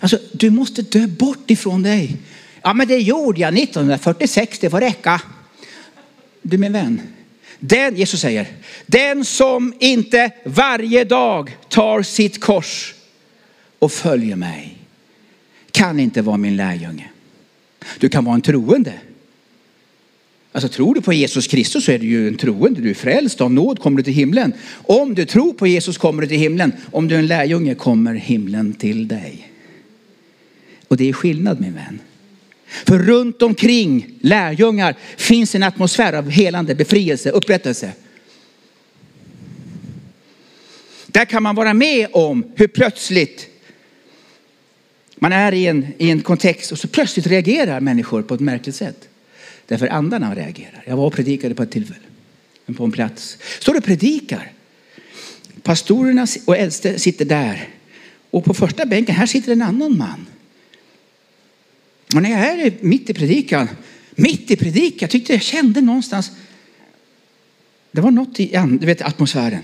Alltså, 0.00 0.18
du 0.32 0.50
måste 0.50 0.82
dö 0.82 1.06
bort 1.06 1.50
ifrån 1.50 1.82
dig. 1.82 2.16
Ja, 2.62 2.74
men 2.74 2.88
det 2.88 2.98
gjorde 2.98 3.40
jag 3.40 3.58
1946. 3.58 4.58
Det 4.58 4.70
får 4.70 4.80
räcka. 4.80 5.20
Du 6.42 6.58
min 6.58 6.72
vän. 6.72 7.00
Den, 7.58 7.96
Jesus 7.96 8.20
säger, 8.20 8.46
den 8.86 9.24
som 9.24 9.74
inte 9.80 10.30
varje 10.44 11.04
dag 11.04 11.56
tar 11.68 12.02
sitt 12.02 12.40
kors 12.40 12.94
och 13.78 13.92
följer 13.92 14.36
mig 14.36 14.78
kan 15.70 16.00
inte 16.00 16.22
vara 16.22 16.36
min 16.36 16.56
lärjunge. 16.56 17.10
Du 17.98 18.08
kan 18.08 18.24
vara 18.24 18.34
en 18.34 18.42
troende. 18.42 18.92
Alltså 20.56 20.68
tror 20.68 20.94
du 20.94 21.00
på 21.00 21.12
Jesus 21.12 21.46
Kristus 21.46 21.84
så 21.84 21.92
är 21.92 21.98
du 21.98 22.06
ju 22.06 22.28
en 22.28 22.36
troende. 22.36 22.80
Du 22.80 22.90
är 22.90 22.94
frälst 22.94 23.40
av 23.40 23.52
nåd 23.52 23.80
kommer 23.80 23.96
du 23.96 24.02
till 24.02 24.12
himlen. 24.12 24.52
Om 24.72 25.14
du 25.14 25.24
tror 25.24 25.52
på 25.52 25.66
Jesus 25.66 25.98
kommer 25.98 26.22
du 26.22 26.28
till 26.28 26.38
himlen. 26.38 26.72
Om 26.92 27.08
du 27.08 27.14
är 27.14 27.18
en 27.18 27.26
lärjunge 27.26 27.74
kommer 27.74 28.14
himlen 28.14 28.74
till 28.74 29.08
dig. 29.08 29.52
Och 30.88 30.96
det 30.96 31.08
är 31.08 31.12
skillnad 31.12 31.60
min 31.60 31.74
vän. 31.74 32.00
För 32.66 32.98
runt 32.98 33.42
omkring 33.42 34.10
lärjungar 34.20 34.96
finns 35.16 35.54
en 35.54 35.62
atmosfär 35.62 36.12
av 36.12 36.30
helande, 36.30 36.74
befrielse, 36.74 37.30
upprättelse. 37.30 37.92
Där 41.06 41.24
kan 41.24 41.42
man 41.42 41.54
vara 41.54 41.74
med 41.74 42.08
om 42.12 42.44
hur 42.54 42.68
plötsligt 42.68 43.46
man 45.16 45.32
är 45.32 45.54
i 45.54 45.66
en, 45.66 45.86
i 45.98 46.10
en 46.10 46.20
kontext 46.20 46.72
och 46.72 46.78
så 46.78 46.88
plötsligt 46.88 47.26
reagerar 47.26 47.80
människor 47.80 48.22
på 48.22 48.34
ett 48.34 48.40
märkligt 48.40 48.76
sätt. 48.76 49.08
Därför 49.66 49.88
andarna 49.88 50.34
reagerar. 50.34 50.84
Jag 50.86 50.96
var 50.96 51.06
och 51.06 51.12
predikade 51.12 51.54
på 51.54 51.62
ett 51.62 51.70
tillfälle. 51.70 52.00
På 52.76 52.84
en 52.84 52.92
plats. 52.92 53.38
Står 53.60 53.76
och 53.76 53.84
predikar. 53.84 54.52
Pastorerna 55.62 56.26
och 56.44 56.56
äldste 56.56 56.98
sitter 56.98 57.24
där. 57.24 57.68
Och 58.30 58.44
på 58.44 58.54
första 58.54 58.86
bänken 58.86 59.14
här 59.14 59.26
sitter 59.26 59.52
en 59.52 59.62
annan 59.62 59.96
man. 59.96 60.26
Och 62.14 62.22
när 62.22 62.30
jag 62.30 62.60
är 62.60 62.74
mitt 62.80 63.10
i 63.10 63.14
predikan, 63.14 63.68
mitt 64.10 64.50
i 64.50 64.56
predikan, 64.56 64.98
jag 65.00 65.10
tyckte 65.10 65.32
jag 65.32 65.42
kände 65.42 65.80
någonstans, 65.80 66.30
det 67.90 68.00
var 68.00 68.10
något 68.10 68.40
i 68.40 68.46
du 68.80 68.86
vet, 68.86 69.02
atmosfären. 69.02 69.62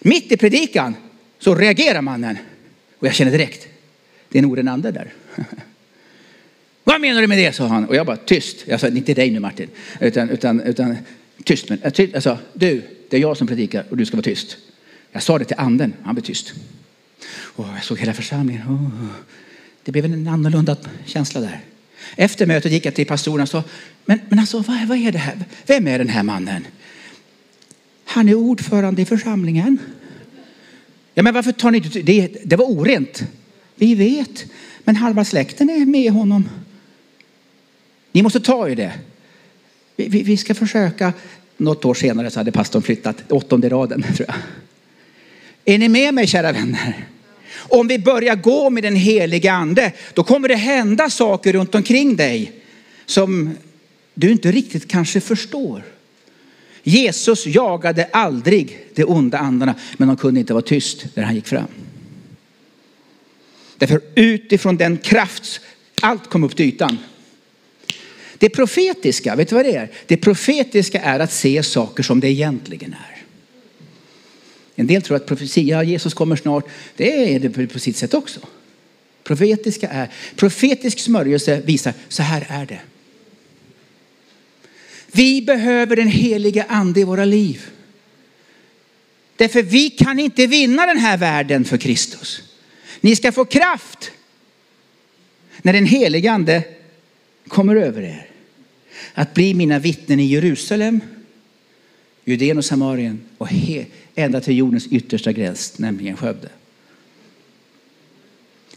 Mitt 0.00 0.32
i 0.32 0.36
predikan 0.36 0.94
så 1.38 1.54
reagerar 1.54 2.02
mannen 2.02 2.38
och 2.98 3.06
jag 3.06 3.14
känner 3.14 3.32
direkt, 3.32 3.68
det 4.28 4.38
är 4.38 4.42
nog 4.42 4.56
den 4.56 4.68
andra 4.68 4.90
där. 4.90 5.12
Vad 6.88 7.00
menar 7.00 7.20
du 7.20 7.26
med 7.26 7.38
det? 7.38 7.52
sa 7.52 7.66
han. 7.66 7.84
Och 7.84 7.96
jag 7.96 8.06
bara 8.06 8.16
tyst. 8.16 8.64
Jag 8.66 8.80
sa 8.80 8.88
inte 8.88 9.14
dig 9.14 9.30
nu 9.30 9.40
Martin. 9.40 9.68
Utan, 10.00 10.30
utan, 10.30 10.60
utan 10.60 10.96
tyst. 11.44 11.68
Men, 11.68 11.78
jag 12.12 12.22
sa 12.22 12.38
du, 12.52 12.82
det 13.10 13.16
är 13.16 13.20
jag 13.20 13.36
som 13.36 13.46
predikar 13.46 13.84
och 13.90 13.96
du 13.96 14.06
ska 14.06 14.16
vara 14.16 14.24
tyst. 14.24 14.56
Jag 15.12 15.22
sa 15.22 15.38
det 15.38 15.44
till 15.44 15.56
anden. 15.58 15.94
Han 16.02 16.14
blev 16.14 16.22
tyst. 16.22 16.52
Och 17.28 17.66
jag 17.76 17.84
såg 17.84 17.98
hela 17.98 18.14
församlingen. 18.14 18.68
Oh. 18.68 19.06
Det 19.84 19.92
blev 19.92 20.04
en 20.04 20.28
annorlunda 20.28 20.76
känsla 21.06 21.40
där. 21.40 21.60
Efter 22.16 22.46
mötet 22.46 22.72
gick 22.72 22.86
jag 22.86 22.94
till 22.94 23.06
pastorn 23.06 23.40
och 23.40 23.48
sa, 23.48 23.64
men, 24.04 24.20
men 24.28 24.38
alltså 24.38 24.58
vad, 24.60 24.86
vad 24.86 24.98
är 24.98 25.12
det 25.12 25.18
här? 25.18 25.44
Vem 25.66 25.88
är 25.88 25.98
den 25.98 26.08
här 26.08 26.22
mannen? 26.22 26.66
Han 28.04 28.28
är 28.28 28.34
ordförande 28.34 29.02
i 29.02 29.04
församlingen. 29.04 29.78
Ja, 31.14 31.22
men 31.22 31.34
varför 31.34 31.52
tar 31.52 31.70
ni 31.70 31.78
inte 31.78 32.02
det? 32.02 32.36
Det 32.44 32.56
var 32.56 32.66
orent. 32.66 33.24
Vi 33.74 33.94
vet, 33.94 34.46
men 34.84 34.96
halva 34.96 35.24
släkten 35.24 35.70
är 35.70 35.86
med 35.86 36.12
honom. 36.12 36.48
Ni 38.16 38.22
måste 38.22 38.40
ta 38.40 38.68
i 38.68 38.74
det. 38.74 38.92
Vi, 39.96 40.08
vi, 40.08 40.22
vi 40.22 40.36
ska 40.36 40.54
försöka. 40.54 41.12
Något 41.56 41.84
år 41.84 41.94
senare 41.94 42.30
så 42.30 42.40
hade 42.40 42.52
pastorn 42.52 42.82
flyttat 42.82 43.32
åttonde 43.32 43.68
raden 43.68 44.02
tror 44.16 44.28
jag. 44.28 44.36
Är 45.74 45.78
ni 45.78 45.88
med 45.88 46.14
mig 46.14 46.26
kära 46.26 46.52
vänner? 46.52 47.06
Om 47.52 47.88
vi 47.88 47.98
börjar 47.98 48.36
gå 48.36 48.70
med 48.70 48.82
den 48.82 48.96
heliga 48.96 49.52
ande, 49.52 49.92
då 50.14 50.24
kommer 50.24 50.48
det 50.48 50.54
hända 50.54 51.10
saker 51.10 51.52
runt 51.52 51.74
omkring 51.74 52.16
dig 52.16 52.52
som 53.06 53.56
du 54.14 54.30
inte 54.30 54.52
riktigt 54.52 54.88
kanske 54.88 55.20
förstår. 55.20 55.82
Jesus 56.82 57.46
jagade 57.46 58.08
aldrig 58.12 58.86
de 58.94 59.04
onda 59.04 59.38
andarna, 59.38 59.74
men 59.96 60.08
de 60.08 60.16
kunde 60.16 60.40
inte 60.40 60.52
vara 60.52 60.62
tyst 60.62 61.06
när 61.14 61.24
han 61.24 61.34
gick 61.34 61.46
fram. 61.46 61.68
Därför 63.78 64.00
utifrån 64.14 64.76
den 64.76 64.96
kraft, 64.96 65.60
allt 66.00 66.30
kom 66.30 66.44
upp 66.44 66.56
till 66.56 66.66
ytan. 66.66 66.98
Det 68.38 68.48
profetiska, 68.48 69.36
vet 69.36 69.48
du 69.48 69.54
vad 69.54 69.64
det 69.64 69.76
är? 69.76 69.90
Det 70.06 70.16
profetiska 70.16 71.00
är 71.00 71.20
att 71.20 71.32
se 71.32 71.62
saker 71.62 72.02
som 72.02 72.20
det 72.20 72.28
egentligen 72.28 72.92
är. 72.92 73.16
En 74.74 74.86
del 74.86 75.02
tror 75.02 75.16
att 75.16 75.26
profetia, 75.26 75.82
Jesus 75.82 76.14
kommer 76.14 76.36
snart. 76.36 76.68
Det 76.96 77.34
är 77.34 77.40
det 77.40 77.66
på 77.66 77.78
sitt 77.78 77.96
sätt 77.96 78.14
också. 78.14 78.40
Profetiska 79.24 79.88
är, 79.88 80.10
profetisk 80.36 80.98
smörjelse 80.98 81.60
visar, 81.64 81.94
så 82.08 82.22
här 82.22 82.46
är 82.48 82.66
det. 82.66 82.80
Vi 85.12 85.42
behöver 85.42 85.96
den 85.96 86.08
heliga 86.08 86.64
ande 86.68 87.00
i 87.00 87.04
våra 87.04 87.24
liv. 87.24 87.66
Därför 89.36 89.62
vi 89.62 89.90
kan 89.90 90.18
inte 90.18 90.46
vinna 90.46 90.86
den 90.86 90.98
här 90.98 91.16
världen 91.16 91.64
för 91.64 91.76
Kristus. 91.76 92.42
Ni 93.00 93.16
ska 93.16 93.32
få 93.32 93.44
kraft 93.44 94.10
när 95.62 95.72
den 95.72 95.86
heliga 95.86 96.32
ande 96.32 96.62
kommer 97.48 97.76
över 97.76 98.02
er. 98.02 98.30
Att 99.14 99.34
bli 99.34 99.54
mina 99.54 99.78
vittnen 99.78 100.20
i 100.20 100.24
Jerusalem, 100.24 101.00
Judeen 102.24 102.58
och 102.58 102.64
Samarien 102.64 103.20
och 103.38 103.48
ända 104.14 104.40
till 104.40 104.56
jordens 104.56 104.86
yttersta 104.86 105.32
gräns, 105.32 105.78
nämligen 105.78 106.16
Skövde. 106.16 106.48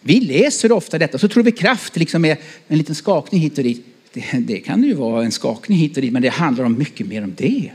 Vi 0.01 0.19
läser 0.19 0.71
ofta 0.71 0.97
detta 0.97 1.17
så 1.17 1.27
tror 1.27 1.43
vi 1.43 1.51
kraft 1.51 1.95
liksom 1.95 2.25
är 2.25 2.37
en 2.67 2.77
liten 2.77 2.95
skakning 2.95 3.41
hit 3.41 3.57
och 3.57 3.63
dit. 3.63 3.85
Det, 4.13 4.37
det 4.39 4.59
kan 4.59 4.83
ju 4.83 4.93
vara 4.93 5.25
en 5.25 5.31
skakning 5.31 5.77
hit 5.77 5.97
och 5.97 6.01
dit 6.01 6.13
men 6.13 6.21
det 6.21 6.29
handlar 6.29 6.63
om 6.63 6.77
mycket 6.77 7.07
mer 7.07 7.23
om 7.23 7.33
det. 7.37 7.71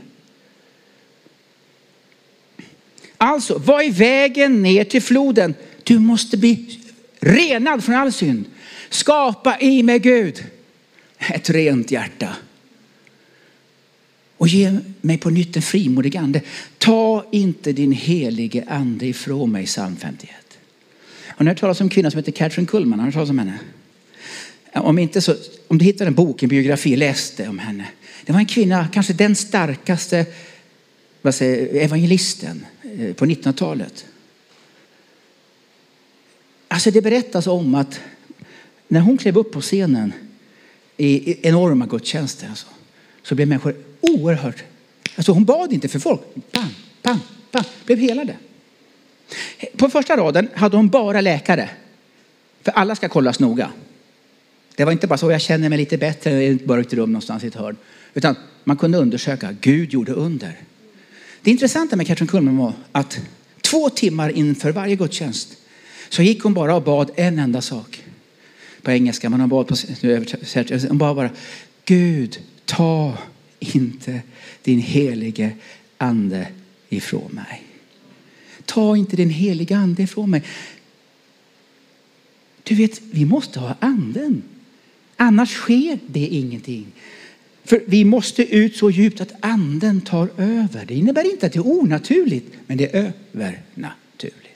Alltså, 3.17 3.57
vad 3.65 3.83
är 3.83 3.91
vägen 3.91 4.61
ner 4.61 4.83
till 4.83 5.01
floden? 5.01 5.55
Du 5.83 5.99
måste 5.99 6.37
bli 6.37 6.79
renad 7.19 7.83
från 7.83 7.95
all 7.95 8.11
synd. 8.11 8.45
Skapa 8.89 9.59
i 9.59 9.83
mig 9.83 9.99
Gud 9.99 10.43
ett 11.33 11.49
rent 11.49 11.91
hjärta 11.91 12.35
och 14.37 14.47
ge 14.47 14.77
mig 15.01 15.17
på 15.17 15.29
nytt 15.29 15.55
en 15.55 15.61
frimodig 15.61 16.17
ande. 16.17 16.41
Ta 16.77 17.25
inte 17.31 17.71
din 17.71 17.91
helige 17.91 18.63
ande 18.67 19.07
ifrån 19.07 19.51
mig, 19.51 19.65
psalm 19.65 19.97
51. 19.97 20.31
Har 21.27 21.43
ni 21.43 21.51
hört 21.51 21.59
talas 21.59 21.81
om 21.81 21.85
en 21.85 21.89
kvinna 21.89 22.11
som 22.11 22.17
heter 22.17 22.31
Catherine 22.31 22.67
Kullman? 22.67 22.99
Har 22.99 23.07
ni 23.07 23.13
talas 23.13 23.29
om 23.29 23.39
henne? 23.39 23.59
Om, 24.73 24.99
inte 24.99 25.21
så, 25.21 25.35
om 25.67 25.77
du 25.77 25.85
hittar 25.85 26.05
en 26.05 26.13
bok, 26.13 26.43
en 26.43 26.49
biografi, 26.49 26.95
läs 26.95 27.31
det 27.31 27.47
om 27.47 27.59
henne. 27.59 27.85
Det 28.25 28.31
var 28.31 28.39
en 28.39 28.45
kvinna, 28.45 28.87
kanske 28.93 29.13
den 29.13 29.35
starkaste 29.35 30.25
vad 31.21 31.35
säger, 31.35 31.83
evangelisten 31.83 32.65
eh, 32.83 33.13
på 33.13 33.25
1900-talet. 33.25 34.05
Alltså 36.67 36.91
det 36.91 37.01
berättas 37.01 37.47
om 37.47 37.75
att 37.75 37.99
när 38.87 38.99
hon 38.99 39.17
klev 39.17 39.37
upp 39.37 39.51
på 39.51 39.61
scenen 39.61 40.13
i 40.97 41.47
enorma 41.47 41.85
gudstjänster 41.85 42.49
alltså, 42.49 42.67
så 43.23 43.35
blev 43.35 43.47
människor 43.47 43.75
oerhört... 44.01 44.63
Alltså 45.15 45.31
hon 45.31 45.45
bad 45.45 45.73
inte 45.73 45.87
för 45.87 45.99
folk. 45.99 46.21
Bam, 46.51 46.69
bam, 47.03 47.19
bam. 47.51 47.63
Blev 47.85 47.99
helade. 47.99 48.37
På 49.77 49.89
första 49.89 50.17
raden 50.17 50.49
hade 50.53 50.77
hon 50.77 50.89
bara 50.89 51.21
läkare. 51.21 51.69
För 52.63 52.71
alla 52.71 52.95
ska 52.95 53.09
kollas 53.09 53.39
noga. 53.39 53.71
Det 54.75 54.85
var 54.85 54.91
inte 54.91 55.07
bara 55.07 55.17
så 55.17 55.31
jag 55.31 55.41
känner 55.41 55.69
mig 55.69 55.77
lite 55.77 55.97
bättre 55.97 56.43
i 56.43 56.47
ett 56.47 56.65
mörkt 56.65 56.93
rum 56.93 57.11
någonstans 57.11 57.43
i 57.43 57.47
ett 57.47 57.55
hörn. 57.55 57.77
Utan 58.13 58.35
man 58.63 58.77
kunde 58.77 58.97
undersöka. 58.97 59.55
Gud 59.61 59.93
gjorde 59.93 60.11
under. 60.11 60.59
Det 61.41 61.51
intressanta 61.51 61.95
med 61.95 62.07
Katrin 62.07 62.27
Kullman 62.27 62.57
var 62.57 62.73
att 62.91 63.19
två 63.61 63.89
timmar 63.89 64.29
inför 64.29 64.71
varje 64.71 64.95
gudstjänst 64.95 65.57
så 66.09 66.21
gick 66.21 66.43
hon 66.43 66.53
bara 66.53 66.75
och 66.75 66.83
bad 66.83 67.11
en 67.15 67.39
enda 67.39 67.61
sak. 67.61 68.04
På 68.85 68.91
engelska, 68.91 69.29
men 69.29 69.39
hon 69.39 69.49
bad 69.49 69.67
på 69.67 69.75
hon 70.89 70.97
bad 70.97 71.15
bara 71.15 71.29
Gud, 71.85 72.39
ta 72.65 73.17
inte 73.59 74.21
din 74.63 74.79
helige 74.79 75.51
ande 75.97 76.47
ifrån 76.89 77.31
mig. 77.31 77.63
Ta 78.65 78.97
inte 78.97 79.15
din 79.15 79.29
heliga 79.29 79.77
ande 79.77 80.03
ifrån 80.03 80.29
mig. 80.29 80.43
Du 82.63 82.75
vet, 82.75 83.01
vi 83.11 83.25
måste 83.25 83.59
ha 83.59 83.75
anden. 83.79 84.43
Annars 85.15 85.49
sker 85.49 85.99
det 86.07 86.27
ingenting. 86.27 86.85
För 87.63 87.83
vi 87.87 88.05
måste 88.05 88.55
ut 88.55 88.75
så 88.75 88.89
djupt 88.89 89.21
att 89.21 89.33
anden 89.39 90.01
tar 90.01 90.29
över. 90.37 90.85
Det 90.85 90.93
innebär 90.93 91.31
inte 91.31 91.45
att 91.45 91.53
det 91.53 91.59
är 91.59 91.67
onaturligt, 91.67 92.53
men 92.67 92.77
det 92.77 92.95
är 92.95 93.13
övernaturligt. 93.33 94.54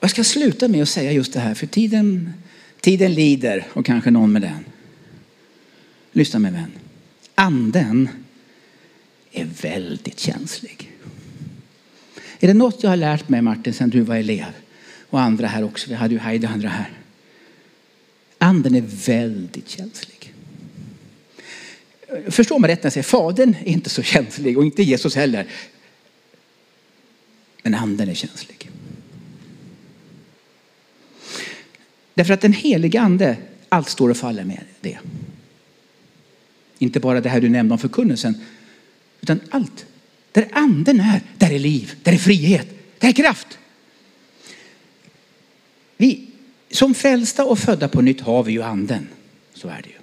Jag 0.00 0.10
ska 0.10 0.24
sluta 0.24 0.68
med 0.68 0.82
att 0.82 0.88
säga 0.88 1.12
just 1.12 1.32
det 1.32 1.40
här, 1.40 1.54
för 1.54 1.66
tiden, 1.66 2.32
tiden 2.80 3.14
lider 3.14 3.66
och 3.72 3.86
kanske 3.86 4.10
någon 4.10 4.32
med 4.32 4.42
den. 4.42 4.64
Lyssna 6.12 6.38
med 6.38 6.52
vän. 6.52 6.72
Anden 7.34 8.08
är 9.32 9.44
väldigt 9.62 10.20
känslig. 10.20 10.92
Är 12.40 12.48
det 12.48 12.54
något 12.54 12.82
jag 12.82 12.90
har 12.90 12.96
lärt 12.96 13.28
mig 13.28 13.42
Martin 13.42 13.74
sen 13.74 13.90
du 13.90 14.00
var 14.00 14.16
elev 14.16 14.52
och 15.10 15.20
andra 15.20 15.46
här 15.46 15.64
också, 15.64 15.88
vi 15.88 15.94
hade 15.94 16.14
ju 16.14 16.20
Heidi 16.20 16.46
och 16.46 16.50
andra 16.50 16.68
här. 16.68 16.90
Anden 18.38 18.74
är 18.74 18.84
väldigt 19.06 19.68
känslig. 19.68 20.34
Förstå 22.28 22.58
mig 22.58 22.70
rätt 22.70 22.82
när 22.82 22.86
jag 22.86 22.92
säger 22.92 23.04
Fadern 23.04 23.56
är 23.64 23.72
inte 23.72 23.90
så 23.90 24.02
känslig 24.02 24.58
och 24.58 24.64
inte 24.64 24.82
Jesus 24.82 25.16
heller. 25.16 25.46
Men 27.62 27.74
anden 27.74 28.08
är 28.08 28.14
känslig. 28.14 28.70
Därför 32.18 32.34
att 32.34 32.40
den 32.40 32.52
helige 32.52 33.00
ande, 33.00 33.36
allt 33.68 33.88
står 33.88 34.08
och 34.08 34.16
faller 34.16 34.44
med 34.44 34.64
det. 34.80 34.98
Inte 36.78 37.00
bara 37.00 37.20
det 37.20 37.28
här 37.28 37.40
du 37.40 37.48
nämnde 37.48 37.72
om 37.72 37.78
förkunnelsen, 37.78 38.34
utan 39.20 39.40
allt. 39.50 39.86
Där 40.32 40.48
anden 40.52 41.00
är, 41.00 41.22
där 41.36 41.50
är 41.50 41.58
liv, 41.58 41.94
där 42.02 42.12
är 42.12 42.18
frihet, 42.18 42.68
där 42.98 43.08
är 43.08 43.12
kraft. 43.12 43.58
Vi, 45.96 46.30
som 46.70 46.94
frälsta 46.94 47.44
och 47.44 47.58
födda 47.58 47.88
på 47.88 48.00
nytt 48.00 48.20
har 48.20 48.42
vi 48.42 48.52
ju 48.52 48.62
anden. 48.62 49.08
Så 49.54 49.68
är 49.68 49.82
det 49.82 49.88
ju. 49.88 49.98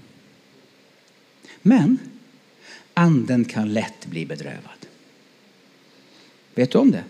Men 1.62 1.98
anden 2.94 3.46
kan 3.46 3.74
lätt 3.74 4.06
bli 4.06 4.26
bedrövad. 4.26 4.86
Vet 6.54 6.72
du 6.72 6.78
om 6.78 6.92
det? 6.92 7.04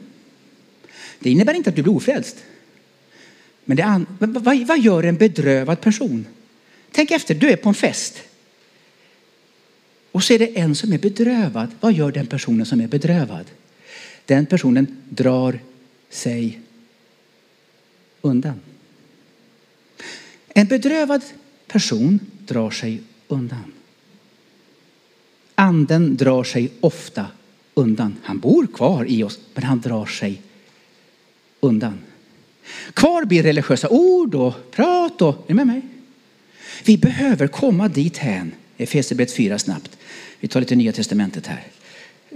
Det 1.19 1.29
innebär 1.29 1.53
inte 1.53 1.69
att 1.69 1.75
du 1.75 1.83
blir 1.83 1.95
ofrälst. 1.95 2.43
Men 3.65 3.77
det 3.77 4.05
vad, 4.19 4.67
vad 4.67 4.79
gör 4.79 5.03
en 5.03 5.17
bedrövad 5.17 5.81
person? 5.81 6.25
Tänk 6.91 7.11
efter, 7.11 7.35
du 7.35 7.49
är 7.49 7.55
på 7.55 7.69
en 7.69 7.75
fest. 7.75 8.21
Och 10.11 10.23
så 10.23 10.33
är 10.33 10.39
det 10.39 10.59
en 10.59 10.75
som 10.75 10.93
är 10.93 10.97
bedrövad. 10.97 11.71
Vad 11.79 11.93
gör 11.93 12.11
den 12.11 12.27
personen 12.27 12.65
som 12.65 12.81
är 12.81 12.87
bedrövad? 12.87 13.45
Den 14.25 14.45
personen 14.45 14.97
drar 15.09 15.59
sig 16.09 16.59
undan. 18.21 18.59
En 20.47 20.67
bedrövad 20.67 21.21
person 21.67 22.19
drar 22.39 22.71
sig 22.71 23.01
undan. 23.27 23.73
Anden 25.55 26.15
drar 26.15 26.43
sig 26.43 26.71
ofta 26.79 27.27
undan. 27.73 28.15
Han 28.23 28.39
bor 28.39 28.67
kvar 28.67 29.05
i 29.09 29.23
oss, 29.23 29.39
men 29.53 29.63
han 29.63 29.81
drar 29.81 30.05
sig 30.05 30.41
undan. 31.59 31.99
Kvar 32.93 33.25
blir 33.25 33.43
religiösa 33.43 33.89
ord 33.89 34.35
och 34.35 34.71
prat 34.71 35.21
och, 35.21 35.35
är 35.35 35.43
ni 35.47 35.53
med 35.53 35.67
mig? 35.67 35.81
Vi 36.83 36.97
behöver 36.97 37.47
komma 37.47 37.87
dit 37.87 38.17
hän, 38.17 38.51
Efesierbrevet 38.77 39.33
4 39.33 39.59
snabbt. 39.59 39.97
Vi 40.39 40.47
tar 40.47 40.59
lite 40.59 40.75
Nya 40.75 40.91
Testamentet 40.91 41.47
här, 41.47 41.63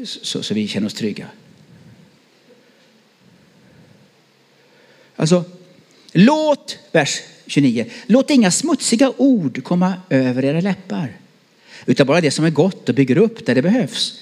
så, 0.03 0.43
så 0.43 0.53
vi 0.53 0.67
känner 0.67 0.87
oss 0.87 0.93
trygga. 0.93 1.27
Alltså, 5.15 5.43
låt, 6.11 6.77
vers 6.91 7.21
29. 7.47 7.85
Låt 8.05 8.29
inga 8.29 8.51
smutsiga 8.51 9.13
ord 9.17 9.63
komma 9.63 9.93
över 10.09 10.45
era 10.45 10.61
läppar. 10.61 11.17
Utan 11.85 12.07
bara 12.07 12.21
det 12.21 12.31
som 12.31 12.45
är 12.45 12.49
gott 12.49 12.89
och 12.89 12.95
bygger 12.95 13.17
upp 13.17 13.45
där 13.45 13.55
det 13.55 13.61
behövs. 13.61 14.21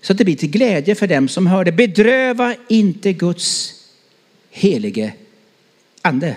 Så 0.00 0.12
att 0.12 0.18
det 0.18 0.24
blir 0.24 0.36
till 0.36 0.50
glädje 0.50 0.94
för 0.94 1.06
dem 1.06 1.28
som 1.28 1.46
hör 1.46 1.64
det. 1.64 1.72
Bedröva 1.72 2.54
inte 2.68 3.12
Guds 3.12 3.74
helige 4.50 5.12
ande. 6.06 6.36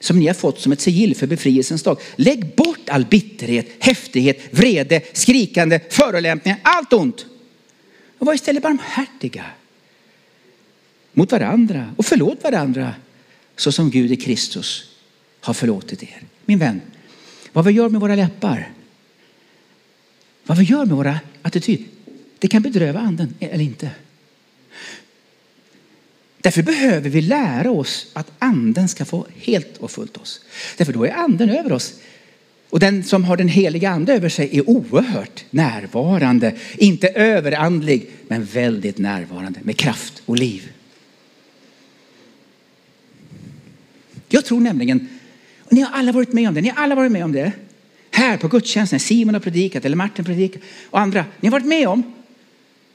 Som 0.00 0.18
ni 0.18 0.26
har 0.26 0.34
fått 0.34 0.60
som 0.60 0.72
ett 0.72 0.80
sigill 0.80 1.16
för 1.16 1.26
befrielsens 1.26 1.82
dag. 1.82 2.00
Lägg 2.16 2.54
bort 2.56 2.88
all 2.88 3.04
bitterhet, 3.04 3.68
häftighet, 3.78 4.40
vrede, 4.50 5.00
skrikande, 5.12 5.80
förolämpningar, 5.90 6.60
allt 6.62 6.92
ont. 6.92 7.26
Och 8.18 8.26
var 8.26 8.34
istället 8.34 8.62
barmhärtiga 8.62 9.44
mot 11.12 11.32
varandra 11.32 11.94
och 11.96 12.06
förlåt 12.06 12.42
varandra 12.42 12.94
så 13.56 13.72
som 13.72 13.90
Gud 13.90 14.12
i 14.12 14.16
Kristus 14.16 14.90
har 15.40 15.54
förlåtit 15.54 16.02
er. 16.02 16.22
Min 16.44 16.58
vän, 16.58 16.80
vad 17.52 17.64
vi 17.64 17.72
gör 17.72 17.88
med 17.88 18.00
våra 18.00 18.14
läppar, 18.14 18.72
vad 20.46 20.58
vi 20.58 20.64
gör 20.64 20.86
med 20.86 20.96
våra 20.96 21.20
attityder, 21.42 21.86
det 22.38 22.48
kan 22.48 22.62
bedröva 22.62 23.00
anden 23.00 23.34
eller 23.40 23.64
inte. 23.64 23.90
Därför 26.44 26.62
behöver 26.62 27.10
vi 27.10 27.20
lära 27.20 27.70
oss 27.70 28.06
att 28.12 28.32
anden 28.38 28.88
ska 28.88 29.04
få 29.04 29.26
helt 29.36 29.76
och 29.76 29.90
fullt 29.90 30.16
oss. 30.16 30.40
Därför 30.76 30.92
då 30.92 31.04
är 31.04 31.12
anden 31.12 31.50
över 31.50 31.72
oss. 31.72 31.94
Och 32.70 32.80
den 32.80 33.04
som 33.04 33.24
har 33.24 33.36
den 33.36 33.48
heliga 33.48 33.90
ande 33.90 34.14
över 34.14 34.28
sig 34.28 34.58
är 34.58 34.68
oerhört 34.70 35.44
närvarande. 35.50 36.54
Inte 36.76 37.08
överandlig, 37.08 38.10
men 38.28 38.44
väldigt 38.44 38.98
närvarande 38.98 39.60
med 39.62 39.76
kraft 39.76 40.22
och 40.26 40.36
liv. 40.36 40.72
Jag 44.28 44.44
tror 44.44 44.60
nämligen 44.60 45.08
och 45.58 45.72
ni 45.72 45.80
har 45.80 45.98
alla 45.98 46.12
varit 46.12 46.32
med 46.32 46.48
om 46.48 46.54
det. 46.54 46.60
Ni 46.60 46.68
har 46.68 46.82
alla 46.82 46.94
varit 46.94 47.12
med 47.12 47.24
om 47.24 47.32
det. 47.32 47.52
Här 48.10 48.36
på 48.36 48.48
gudstjänsten, 48.48 49.00
Simon 49.00 49.34
har 49.34 49.40
predikat 49.40 49.84
eller 49.84 49.96
Martin 49.96 50.24
predikat 50.24 50.62
och 50.90 51.00
andra. 51.00 51.24
Ni 51.40 51.48
har 51.48 51.52
varit 51.52 51.66
med 51.66 51.88
om. 51.88 52.14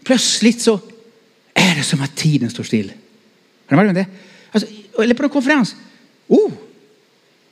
Plötsligt 0.04 0.62
så 0.62 0.80
är 1.54 1.76
det 1.76 1.84
som 1.84 2.02
att 2.02 2.16
tiden 2.16 2.50
står 2.50 2.64
still. 2.64 2.92
Har 3.70 3.78
ni 3.78 3.84
varit 3.84 3.96
med 3.96 4.06
om 4.06 4.12
det? 4.12 4.18
Alltså, 4.52 5.02
eller 5.04 5.16
på 5.16 5.24
en 5.24 5.30
konferens. 5.30 5.76
Oh, 6.28 6.52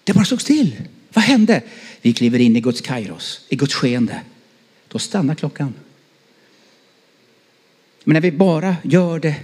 det 0.03 0.13
bara 0.13 0.25
stod 0.25 0.41
still. 0.41 0.75
Vad 1.13 1.23
hände? 1.23 1.61
Vi 2.01 2.13
kliver 2.13 2.39
in 2.39 2.55
i 2.55 2.61
Guds 2.61 2.81
kairos, 2.81 3.45
i 3.49 3.55
Guds 3.55 3.73
skeende. 3.73 4.21
Då 4.87 4.99
stannar 4.99 5.35
klockan. 5.35 5.73
Men 8.03 8.13
när 8.13 8.21
vi 8.21 8.31
bara 8.31 8.75
gör 8.83 9.19
det 9.19 9.35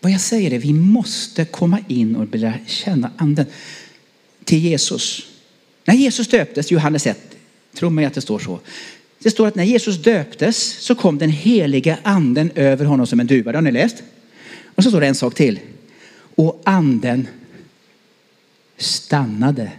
vad 0.00 0.12
jag 0.12 0.20
säger 0.20 0.52
är 0.52 0.58
vi 0.58 0.72
måste 0.72 1.44
komma 1.44 1.78
in 1.88 2.16
och 2.16 2.26
börja 2.26 2.54
känna 2.66 3.10
anden 3.16 3.46
till 4.44 4.58
Jesus. 4.58 5.26
När 5.84 5.94
Jesus 5.94 6.28
döptes, 6.28 6.70
Johannes 6.70 7.06
1, 7.06 7.36
tro 7.74 7.90
mig 7.90 8.04
att 8.04 8.14
det 8.14 8.20
står 8.20 8.38
så. 8.38 8.60
Det 9.18 9.30
står 9.30 9.46
att 9.46 9.54
när 9.54 9.64
Jesus 9.64 9.96
döptes 9.96 10.56
så 10.56 10.94
kom 10.94 11.18
den 11.18 11.30
heliga 11.30 11.98
anden 12.02 12.50
över 12.54 12.84
honom 12.84 13.06
som 13.06 13.20
en 13.20 13.26
duva. 13.26 13.52
Det 13.52 13.58
har 13.58 13.62
ni 13.62 13.72
läst? 13.72 14.02
Och 14.76 14.82
så 14.82 14.90
står 14.90 15.00
det 15.00 15.06
en 15.06 15.14
sak 15.14 15.34
till. 15.34 15.60
Och 16.34 16.62
anden 16.64 17.28
stannade 18.76 19.72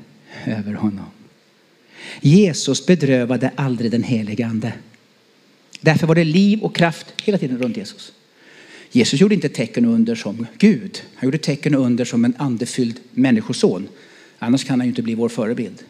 över 0.46 0.74
honom. 0.74 1.06
Jesus 2.22 2.86
bedrövade 2.86 3.52
aldrig 3.56 3.92
den 3.92 4.04
helige 4.04 4.46
ande. 4.46 4.74
Därför 5.82 6.08
var 6.08 6.16
det 6.16 6.24
liv 6.24 6.64
och 6.64 6.76
kraft 6.76 7.06
hela 7.24 7.38
tiden 7.38 7.58
runt 7.58 7.78
Jesus. 7.78 8.12
Jesus 8.92 9.20
gjorde 9.20 9.36
inte 9.36 9.50
tecken 9.50 9.86
och 9.86 9.94
under 9.94 10.16
som 10.16 10.48
Gud. 10.58 11.02
Han 11.16 11.28
gjorde 11.28 11.38
tecken 11.38 11.76
och 11.76 11.86
under 11.86 12.06
som 12.06 12.26
en 12.26 12.34
andefylld 12.38 13.00
människoson. 13.12 13.88
Annars 14.40 14.64
kan 14.64 14.80
han 14.80 14.88
ju 14.88 14.92
inte 14.92 15.02
bli 15.02 15.16
vår 15.16 15.30
förebild. 15.30 15.84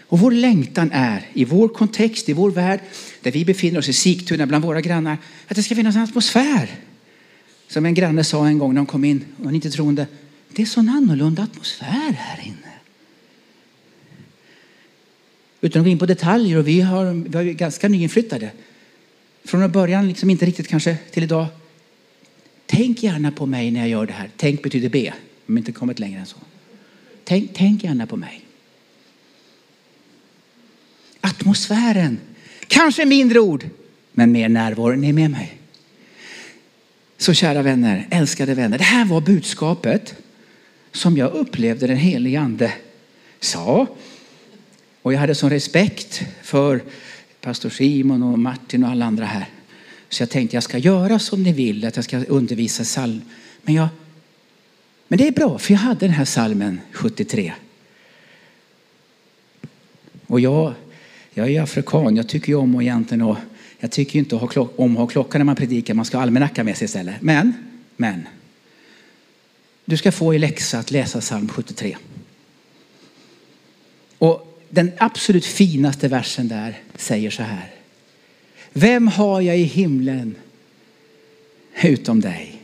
Och 0.00 0.18
vår 0.18 0.30
längtan 0.30 0.90
är 0.92 1.26
i 1.32 1.44
vår 1.44 1.68
kontext, 1.68 2.28
i 2.28 2.32
vår 2.32 2.50
värld, 2.50 2.80
där 3.22 3.30
vi 3.30 3.44
befinner 3.44 3.78
oss 3.78 3.88
i 3.88 3.92
Sigtuna 3.92 4.46
bland 4.46 4.64
våra 4.64 4.80
grannar, 4.80 5.18
att 5.48 5.56
det 5.56 5.62
ska 5.62 5.74
finnas 5.74 5.96
en 5.96 6.02
atmosfär. 6.02 6.70
Som 7.68 7.86
en 7.86 7.94
granne 7.94 8.24
sa 8.24 8.46
en 8.46 8.58
gång 8.58 8.74
när 8.74 8.80
de 8.80 8.86
kom 8.86 9.04
in 9.04 9.24
och 9.44 9.52
inte 9.52 9.70
troende. 9.70 10.06
Det 10.48 10.62
är 10.62 10.66
sån 10.66 10.88
annorlunda 10.88 11.42
atmosfär 11.42 12.12
här 12.12 12.40
inne. 12.44 12.72
Utan 15.60 15.80
att 15.80 15.86
gå 15.86 15.90
in 15.90 15.98
på 15.98 16.06
detaljer 16.06 16.58
och 16.58 16.68
vi 16.68 16.80
har, 16.80 17.12
vi 17.12 17.36
har 17.36 17.44
ganska 17.44 17.88
nyinflyttade. 17.88 18.50
Från 19.44 19.72
början 19.72 20.08
liksom 20.08 20.30
inte 20.30 20.46
riktigt 20.46 20.68
kanske 20.68 20.96
till 21.10 21.22
idag. 21.22 21.46
Tänk 22.66 23.02
gärna 23.02 23.32
på 23.32 23.46
mig 23.46 23.70
när 23.70 23.80
jag 23.80 23.88
gör 23.88 24.06
det 24.06 24.12
här. 24.12 24.30
Tänk 24.36 24.62
betyder 24.62 24.88
be. 24.88 25.14
Men 25.46 25.58
inte 25.58 25.72
kommit 25.72 25.98
längre 25.98 26.20
än 26.20 26.26
så. 26.26 26.36
Tänk, 27.24 27.50
tänk 27.54 27.84
gärna 27.84 28.06
på 28.06 28.16
mig. 28.16 28.48
atmosfären. 31.48 32.18
Kanske 32.66 33.04
mindre 33.04 33.40
ord, 33.40 33.64
men 34.12 34.32
mer 34.32 34.48
närvaro. 34.48 34.94
Ni 34.94 35.08
är 35.08 35.12
med 35.12 35.30
mig? 35.30 35.57
Så 37.20 37.34
kära 37.34 37.62
vänner, 37.62 38.06
älskade 38.10 38.54
vänner. 38.54 38.78
Det 38.78 38.84
här 38.84 39.04
var 39.04 39.20
budskapet 39.20 40.14
som 40.92 41.16
jag 41.16 41.32
upplevde 41.32 41.86
den 41.86 41.96
helige 41.96 42.40
ande 42.40 42.72
sa. 43.40 43.86
Och 45.02 45.12
jag 45.12 45.20
hade 45.20 45.34
sån 45.34 45.50
respekt 45.50 46.22
för 46.42 46.82
pastor 47.40 47.70
Simon 47.70 48.22
och 48.22 48.38
Martin 48.38 48.84
och 48.84 48.90
alla 48.90 49.04
andra 49.04 49.24
här. 49.24 49.48
Så 50.08 50.22
jag 50.22 50.30
tänkte 50.30 50.56
jag 50.56 50.62
ska 50.62 50.78
göra 50.78 51.18
som 51.18 51.42
ni 51.42 51.52
vill, 51.52 51.84
att 51.84 51.96
jag 51.96 52.04
ska 52.04 52.18
undervisa 52.18 52.84
psalm. 52.84 53.20
Men, 53.62 53.74
jag, 53.74 53.88
men 55.08 55.18
det 55.18 55.28
är 55.28 55.32
bra, 55.32 55.58
för 55.58 55.72
jag 55.72 55.80
hade 55.80 56.00
den 56.00 56.14
här 56.14 56.24
salmen 56.24 56.80
73. 56.92 57.52
Och 60.26 60.40
jag, 60.40 60.72
jag 61.34 61.50
är 61.50 61.62
afrikan, 61.62 62.16
jag 62.16 62.28
tycker 62.28 62.48
ju 62.48 62.54
om 62.54 62.76
att 62.76 62.82
egentligen 62.82 63.22
att 63.22 63.38
jag 63.78 63.90
tycker 63.90 64.18
inte 64.18 64.36
om 64.76 64.92
att 64.92 64.98
ha 64.98 65.06
klocka 65.06 65.38
när 65.38 65.44
man 65.44 65.56
predikar, 65.56 65.94
man 65.94 66.04
ska 66.04 66.16
ha 66.16 66.22
almanacka 66.22 66.64
med 66.64 66.76
sig 66.76 66.84
istället. 66.84 67.22
Men, 67.22 67.52
men. 67.96 68.28
Du 69.84 69.96
ska 69.96 70.12
få 70.12 70.34
i 70.34 70.38
läxa 70.38 70.78
att 70.78 70.90
läsa 70.90 71.20
psalm 71.20 71.48
73. 71.48 71.96
Och 74.18 74.62
den 74.68 74.92
absolut 74.98 75.46
finaste 75.46 76.08
versen 76.08 76.48
där 76.48 76.78
säger 76.96 77.30
så 77.30 77.42
här. 77.42 77.70
Vem 78.72 79.08
har 79.08 79.40
jag 79.40 79.58
i 79.58 79.62
himlen 79.62 80.34
utom 81.82 82.20
dig? 82.20 82.62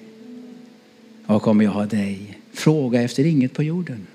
Och 1.27 1.43
kommer 1.43 1.65
jag 1.65 1.73
ha 1.73 1.87
dig? 1.87 2.39
Fråga 2.53 3.03
efter 3.03 3.27
inget 3.27 3.53
på 3.53 3.63
jorden. 3.63 4.07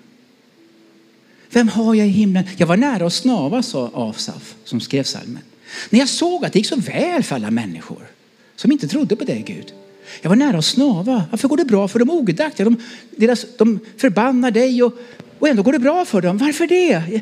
Vem 1.51 1.67
har 1.67 1.95
jag 1.95 2.07
i 2.07 2.09
himlen? 2.09 2.43
Jag 2.57 2.67
var 2.67 2.77
nära 2.77 3.05
att 3.05 3.13
snava, 3.13 3.63
sa 3.63 3.91
Asaf 3.93 4.55
som 4.63 4.79
skrev 4.79 5.03
salmen. 5.03 5.43
När 5.89 5.99
jag 5.99 6.09
såg 6.09 6.45
att 6.45 6.53
det 6.53 6.59
gick 6.59 6.67
så 6.67 6.75
väl 6.75 7.23
för 7.23 7.35
alla 7.35 7.51
människor 7.51 8.07
som 8.55 8.71
inte 8.71 8.87
trodde 8.87 9.15
på 9.15 9.23
dig 9.23 9.43
Gud. 9.47 9.73
Jag 10.21 10.29
var 10.29 10.35
nära 10.35 10.57
att 10.57 10.65
snava. 10.65 11.23
Varför 11.31 11.47
går 11.47 11.57
det 11.57 11.65
bra 11.65 11.87
för 11.87 11.99
de 11.99 12.09
ogudaktiga? 12.09 12.65
De, 12.65 12.77
deras, 13.15 13.45
de 13.57 13.79
förbannar 13.97 14.51
dig 14.51 14.83
och, 14.83 14.93
och 15.39 15.47
ändå 15.47 15.63
går 15.63 15.73
det 15.73 15.79
bra 15.79 16.05
för 16.05 16.21
dem. 16.21 16.37
Varför 16.37 16.67
det? 16.67 17.21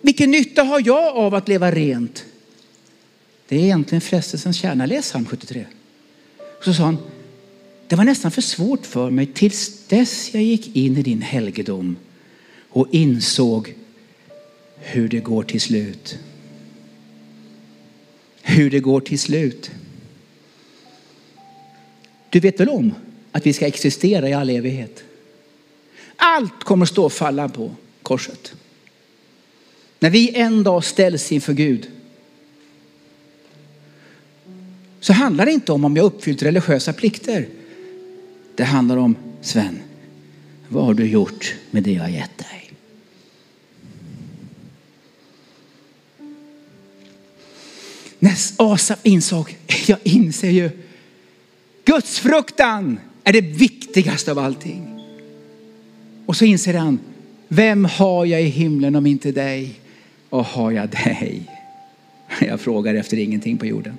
Vilken 0.00 0.30
nytta 0.30 0.62
har 0.62 0.82
jag 0.86 1.16
av 1.16 1.34
att 1.34 1.48
leva 1.48 1.70
rent? 1.70 2.24
Det 3.48 3.56
är 3.56 3.60
egentligen 3.60 4.00
frestelsens 4.00 4.56
kärna. 4.56 4.86
Läs 4.86 5.04
psalm 5.04 5.26
73. 5.26 5.66
Så 6.64 6.74
sa 6.74 6.82
han, 6.82 6.98
det 7.88 7.96
var 7.96 8.04
nästan 8.04 8.30
för 8.30 8.42
svårt 8.42 8.86
för 8.86 9.10
mig 9.10 9.26
tills 9.26 9.86
dess 9.88 10.34
jag 10.34 10.42
gick 10.42 10.76
in 10.76 10.96
i 10.96 11.02
din 11.02 11.22
helgedom 11.22 11.96
och 12.68 12.88
insåg 12.90 13.74
hur 14.76 15.08
det 15.08 15.20
går 15.20 15.42
till 15.42 15.60
slut. 15.60 16.18
Hur 18.48 18.70
det 18.70 18.80
går 18.80 19.00
till 19.00 19.18
slut. 19.18 19.70
Du 22.30 22.40
vet 22.40 22.60
väl 22.60 22.68
om 22.68 22.94
att 23.32 23.46
vi 23.46 23.52
ska 23.52 23.66
existera 23.66 24.28
i 24.28 24.32
all 24.32 24.50
evighet? 24.50 25.04
Allt 26.16 26.64
kommer 26.64 26.84
att 26.84 26.90
stå 26.90 27.04
och 27.04 27.12
falla 27.12 27.48
på 27.48 27.74
korset. 28.02 28.54
När 29.98 30.10
vi 30.10 30.36
en 30.36 30.62
dag 30.62 30.84
ställs 30.84 31.32
inför 31.32 31.52
Gud 31.52 31.90
så 35.00 35.12
handlar 35.12 35.46
det 35.46 35.52
inte 35.52 35.72
om 35.72 35.84
om 35.84 35.96
jag 35.96 36.04
uppfyllt 36.04 36.42
religiösa 36.42 36.92
plikter. 36.92 37.48
Det 38.54 38.64
handlar 38.64 38.96
om, 38.96 39.16
Sven, 39.40 39.78
vad 40.68 40.84
har 40.84 40.94
du 40.94 41.06
gjort 41.06 41.54
med 41.70 41.82
det 41.82 41.92
jag 41.92 42.10
gett 42.10 42.38
dig? 42.38 42.65
När 48.18 48.34
Asaf 48.56 48.98
insåg, 49.02 49.56
jag 49.86 49.98
inser 50.02 50.50
ju, 50.50 50.70
Guds 51.84 52.18
fruktan 52.18 53.00
är 53.24 53.32
det 53.32 53.40
viktigaste 53.40 54.30
av 54.30 54.38
allting. 54.38 55.00
Och 56.26 56.36
så 56.36 56.44
inser 56.44 56.74
han, 56.74 56.98
vem 57.48 57.84
har 57.84 58.24
jag 58.24 58.42
i 58.42 58.44
himlen 58.44 58.96
om 58.96 59.06
inte 59.06 59.32
dig? 59.32 59.80
Och 60.28 60.44
har 60.44 60.70
jag 60.70 60.88
dig? 60.88 61.42
Jag 62.40 62.60
frågar 62.60 62.94
efter 62.94 63.16
ingenting 63.16 63.58
på 63.58 63.66
jorden. 63.66 63.98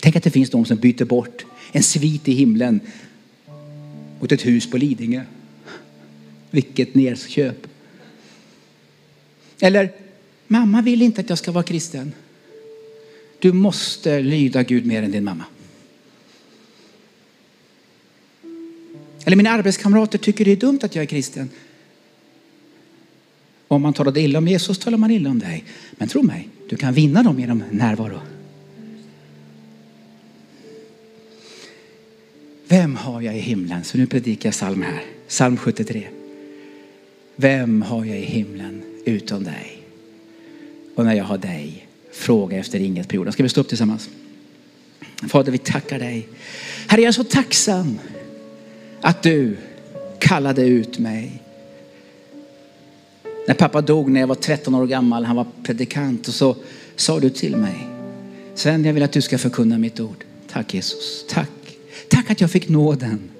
Tänk 0.00 0.16
att 0.16 0.22
det 0.22 0.30
finns 0.30 0.50
de 0.50 0.64
som 0.64 0.76
byter 0.76 1.04
bort 1.04 1.44
en 1.72 1.82
svit 1.82 2.28
i 2.28 2.32
himlen 2.32 2.80
mot 4.20 4.32
ett 4.32 4.46
hus 4.46 4.70
på 4.70 4.76
Lidingö. 4.76 5.22
Vilket 6.50 6.94
nerköp. 6.94 7.66
Eller, 9.60 9.92
mamma 10.52 10.82
vill 10.82 11.02
inte 11.02 11.20
att 11.20 11.28
jag 11.28 11.38
ska 11.38 11.52
vara 11.52 11.64
kristen. 11.64 12.12
Du 13.38 13.52
måste 13.52 14.20
lyda 14.20 14.62
Gud 14.62 14.86
mer 14.86 15.02
än 15.02 15.10
din 15.10 15.24
mamma. 15.24 15.44
Eller 19.24 19.36
mina 19.36 19.50
arbetskamrater 19.50 20.18
tycker 20.18 20.44
det 20.44 20.52
är 20.52 20.56
dumt 20.56 20.78
att 20.82 20.94
jag 20.94 21.02
är 21.02 21.06
kristen. 21.06 21.50
Om 23.68 23.82
man 23.82 23.92
talade 23.92 24.20
illa 24.20 24.38
om 24.38 24.48
Jesus 24.48 24.78
talar 24.78 24.98
man 24.98 25.10
illa 25.10 25.30
om 25.30 25.38
dig. 25.38 25.64
Men 25.92 26.08
tro 26.08 26.22
mig, 26.22 26.48
du 26.68 26.76
kan 26.76 26.94
vinna 26.94 27.22
dem 27.22 27.40
genom 27.40 27.64
närvaro. 27.70 28.20
Vem 32.68 32.96
har 32.96 33.20
jag 33.20 33.36
i 33.36 33.40
himlen? 33.40 33.84
Så 33.84 33.98
nu 33.98 34.06
predikar 34.06 34.46
jag 34.46 34.54
psalm 34.54 34.82
här. 34.82 35.02
Psalm 35.28 35.56
73. 35.56 36.08
Vem 37.36 37.82
har 37.82 38.04
jag 38.04 38.18
i 38.18 38.24
himlen 38.24 38.82
utom 39.04 39.44
dig? 39.44 39.71
Och 40.94 41.04
när 41.04 41.14
jag 41.14 41.24
har 41.24 41.38
dig, 41.38 41.86
fråga 42.12 42.58
efter 42.58 42.78
inget 42.78 43.08
på 43.08 43.16
jorden. 43.16 43.32
Ska 43.32 43.42
vi 43.42 43.48
stå 43.48 43.60
upp 43.60 43.68
tillsammans? 43.68 44.08
Fader, 45.28 45.52
vi 45.52 45.58
tackar 45.58 45.98
dig. 45.98 46.28
Herre, 46.88 47.00
jag 47.00 47.08
är 47.08 47.12
så 47.12 47.24
tacksam 47.24 47.98
att 49.00 49.22
du 49.22 49.56
kallade 50.18 50.62
ut 50.62 50.98
mig. 50.98 51.42
När 53.46 53.54
pappa 53.54 53.80
dog 53.80 54.10
när 54.10 54.20
jag 54.20 54.26
var 54.26 54.34
13 54.34 54.74
år 54.74 54.86
gammal, 54.86 55.24
han 55.24 55.36
var 55.36 55.46
predikant 55.62 56.28
och 56.28 56.34
så 56.34 56.56
sa 56.96 57.20
du 57.20 57.30
till 57.30 57.56
mig. 57.56 57.86
Sven, 58.54 58.84
jag 58.84 58.92
vill 58.92 59.02
att 59.02 59.12
du 59.12 59.22
ska 59.22 59.38
förkunna 59.38 59.78
mitt 59.78 60.00
ord. 60.00 60.24
Tack 60.52 60.74
Jesus, 60.74 61.24
tack. 61.28 61.48
Tack 62.08 62.30
att 62.30 62.40
jag 62.40 62.50
fick 62.50 62.68
nåden 62.68 63.30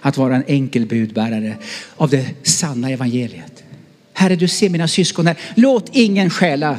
att 0.00 0.16
vara 0.16 0.36
en 0.36 0.44
enkel 0.46 0.86
budbärare 0.86 1.56
av 1.96 2.10
det 2.10 2.26
sanna 2.42 2.90
evangeliet. 2.90 3.64
Herre, 4.12 4.36
du 4.36 4.48
ser 4.48 4.68
mina 4.68 4.88
syskon 4.88 5.26
här. 5.26 5.38
Låt 5.54 5.90
ingen 5.92 6.30
stjäla. 6.30 6.78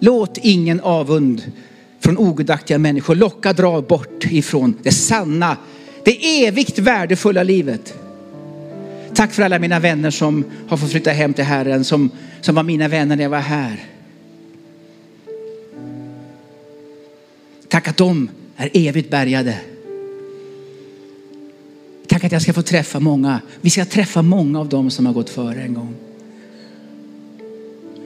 Låt 0.00 0.38
ingen 0.42 0.80
avund 0.80 1.52
från 2.00 2.18
ogudaktiga 2.18 2.78
människor 2.78 3.14
locka 3.14 3.52
dra 3.52 3.82
bort 3.82 4.24
ifrån 4.24 4.74
det 4.82 4.92
sanna, 4.92 5.56
det 6.04 6.44
evigt 6.46 6.78
värdefulla 6.78 7.42
livet. 7.42 7.94
Tack 9.14 9.32
för 9.32 9.42
alla 9.42 9.58
mina 9.58 9.80
vänner 9.80 10.10
som 10.10 10.44
har 10.68 10.76
fått 10.76 10.90
flytta 10.90 11.10
hem 11.10 11.34
till 11.34 11.44
Herren, 11.44 11.84
som, 11.84 12.10
som 12.40 12.54
var 12.54 12.62
mina 12.62 12.88
vänner 12.88 13.16
när 13.16 13.22
jag 13.22 13.30
var 13.30 13.38
här. 13.38 13.84
Tack 17.68 17.88
att 17.88 17.96
de 17.96 18.28
är 18.56 18.70
evigt 18.72 19.10
bärgade. 19.10 19.58
Tack 22.06 22.24
att 22.24 22.32
jag 22.32 22.42
ska 22.42 22.52
få 22.52 22.62
träffa 22.62 23.00
många. 23.00 23.40
Vi 23.60 23.70
ska 23.70 23.84
träffa 23.84 24.22
många 24.22 24.60
av 24.60 24.68
dem 24.68 24.90
som 24.90 25.06
har 25.06 25.12
gått 25.12 25.30
före 25.30 25.62
en 25.62 25.74
gång. 25.74 25.94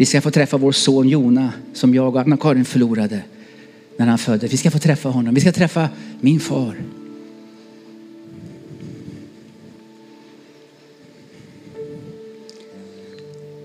Vi 0.00 0.06
ska 0.06 0.20
få 0.20 0.30
träffa 0.30 0.56
vår 0.56 0.72
son 0.72 1.08
Jona 1.08 1.52
som 1.72 1.94
jag 1.94 2.14
och 2.16 2.20
Anna-Karin 2.20 2.64
förlorade 2.64 3.22
när 3.96 4.06
han 4.06 4.18
föddes. 4.18 4.52
Vi 4.52 4.56
ska 4.56 4.70
få 4.70 4.78
träffa 4.78 5.08
honom. 5.08 5.34
Vi 5.34 5.40
ska 5.40 5.52
träffa 5.52 5.88
min 6.20 6.40
far. 6.40 6.74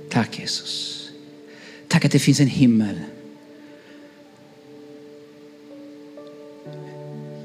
Tack 0.09 0.39
Jesus. 0.39 1.01
Tack 1.87 2.05
att 2.05 2.11
det 2.11 2.19
finns 2.19 2.39
en 2.39 2.47
himmel. 2.47 2.99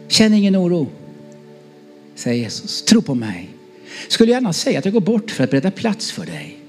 Känn 0.09 0.35
ingen 0.35 0.57
oro, 0.57 0.89
säger 2.15 2.43
Jesus. 2.43 2.83
Tro 2.83 3.03
på 3.03 3.15
mig. 3.15 3.51
Skulle 4.09 4.33
gärna 4.33 4.53
säga 4.53 4.79
att 4.79 4.85
jag 4.85 4.95
går 4.95 5.01
bort 5.01 5.31
för 5.31 5.45
att 5.45 5.51
bereda 5.51 5.71
plats 5.71 6.13
för 6.13 6.27
dig. 6.27 6.60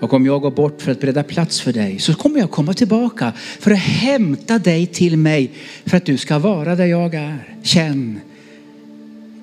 Och 0.00 0.14
om 0.14 0.26
jag 0.26 0.40
går 0.40 0.50
bort 0.50 0.82
för 0.82 0.92
att 0.92 1.00
bereda 1.00 1.22
plats 1.22 1.60
för 1.60 1.72
dig 1.72 1.98
så 1.98 2.14
kommer 2.14 2.40
jag 2.40 2.50
komma 2.50 2.74
tillbaka 2.74 3.32
för 3.36 3.70
att 3.70 3.78
hämta 3.78 4.58
dig 4.58 4.86
till 4.86 5.16
mig 5.16 5.50
för 5.84 5.96
att 5.96 6.04
du 6.04 6.16
ska 6.16 6.38
vara 6.38 6.76
där 6.76 6.86
jag 6.86 7.14
är. 7.14 7.56
Känn 7.62 8.20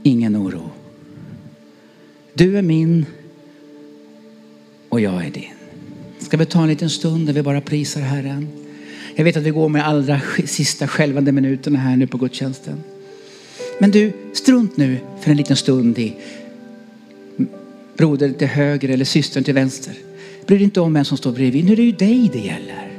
ingen 0.04 0.38
oro. 0.38 0.70
Du 2.34 2.58
är 2.58 2.62
min 2.62 3.06
och 4.90 5.02
jag 5.02 5.26
är 5.26 5.30
din. 5.30 5.54
Ska 6.20 6.38
vi 6.38 6.46
ta 6.46 6.62
en 6.62 6.68
liten 6.68 6.90
stund 6.90 7.26
där 7.26 7.34
vi 7.34 7.42
bara 7.42 7.62
prisar 7.62 8.02
Herren? 8.02 8.48
Jag 9.16 9.24
vet 9.24 9.38
att 9.38 9.44
vi 9.44 9.50
går 9.50 9.70
med 9.70 9.88
allra 9.88 10.22
sista 10.46 10.88
skälvande 10.88 11.32
minuterna 11.32 11.80
här 11.80 11.96
nu 11.96 12.08
på 12.08 12.18
gudstjänsten. 12.18 12.84
Men 13.80 13.92
du, 13.92 14.12
strunt 14.34 14.78
nu 14.78 14.98
för 15.22 15.32
en 15.32 15.38
liten 15.38 15.56
stund 15.56 16.00
i 16.00 16.16
brodern 17.98 18.34
till 18.34 18.48
höger 18.48 18.90
eller 18.90 19.06
systern 19.06 19.44
till 19.44 19.54
vänster 19.54 19.94
bry 20.46 20.58
dig 20.58 20.64
inte 20.64 20.82
om 20.82 20.94
vem 20.94 21.06
som 21.06 21.18
står 21.18 21.32
bredvid. 21.32 21.66
Nu 21.66 21.72
är 21.72 21.76
det 21.76 21.84
ju 21.84 21.92
dig 21.92 22.30
det 22.34 22.40
gäller. 22.40 22.92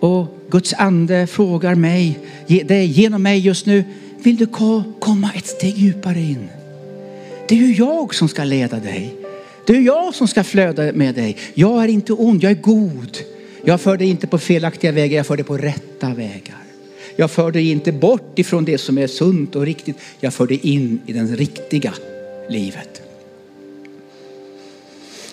Och 0.00 0.38
Guds 0.50 0.74
ande 0.74 1.26
frågar 1.26 1.74
mig, 1.74 2.18
dig, 2.46 2.86
genom 2.86 3.22
mig 3.22 3.38
just 3.38 3.66
nu, 3.66 3.84
vill 4.22 4.36
du 4.36 4.46
komma 4.98 5.30
ett 5.36 5.46
steg 5.46 5.78
djupare 5.78 6.20
in? 6.20 6.48
Det 7.48 7.54
är 7.54 7.58
ju 7.58 7.74
jag 7.74 8.14
som 8.14 8.28
ska 8.28 8.44
leda 8.44 8.78
dig. 8.78 9.14
Det 9.66 9.76
är 9.76 9.80
jag 9.80 10.14
som 10.14 10.28
ska 10.28 10.44
flöda 10.44 10.92
med 10.92 11.14
dig. 11.14 11.36
Jag 11.54 11.84
är 11.84 11.88
inte 11.88 12.12
ond, 12.12 12.42
jag 12.42 12.52
är 12.52 12.62
god. 12.62 13.18
Jag 13.64 13.80
för 13.80 13.96
dig 13.96 14.08
inte 14.08 14.26
på 14.26 14.38
felaktiga 14.38 14.92
vägar, 14.92 15.16
jag 15.16 15.26
för 15.26 15.36
dig 15.36 15.44
på 15.44 15.56
rätta 15.56 16.14
vägar. 16.14 16.58
Jag 17.16 17.30
för 17.30 17.52
dig 17.52 17.70
inte 17.70 17.92
bort 17.92 18.38
ifrån 18.38 18.64
det 18.64 18.78
som 18.78 18.98
är 18.98 19.06
sunt 19.06 19.56
och 19.56 19.62
riktigt. 19.62 19.96
Jag 20.20 20.34
för 20.34 20.46
dig 20.46 20.60
in 20.62 21.00
i 21.06 21.12
det 21.12 21.22
riktiga 21.22 21.94
livet. 22.48 23.03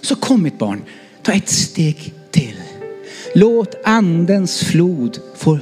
Så 0.01 0.15
kom 0.15 0.43
mitt 0.43 0.57
barn, 0.57 0.81
ta 1.21 1.31
ett 1.31 1.49
steg 1.49 2.13
till. 2.31 2.61
Låt 3.35 3.75
andens 3.83 4.59
flod 4.59 5.19
få 5.35 5.59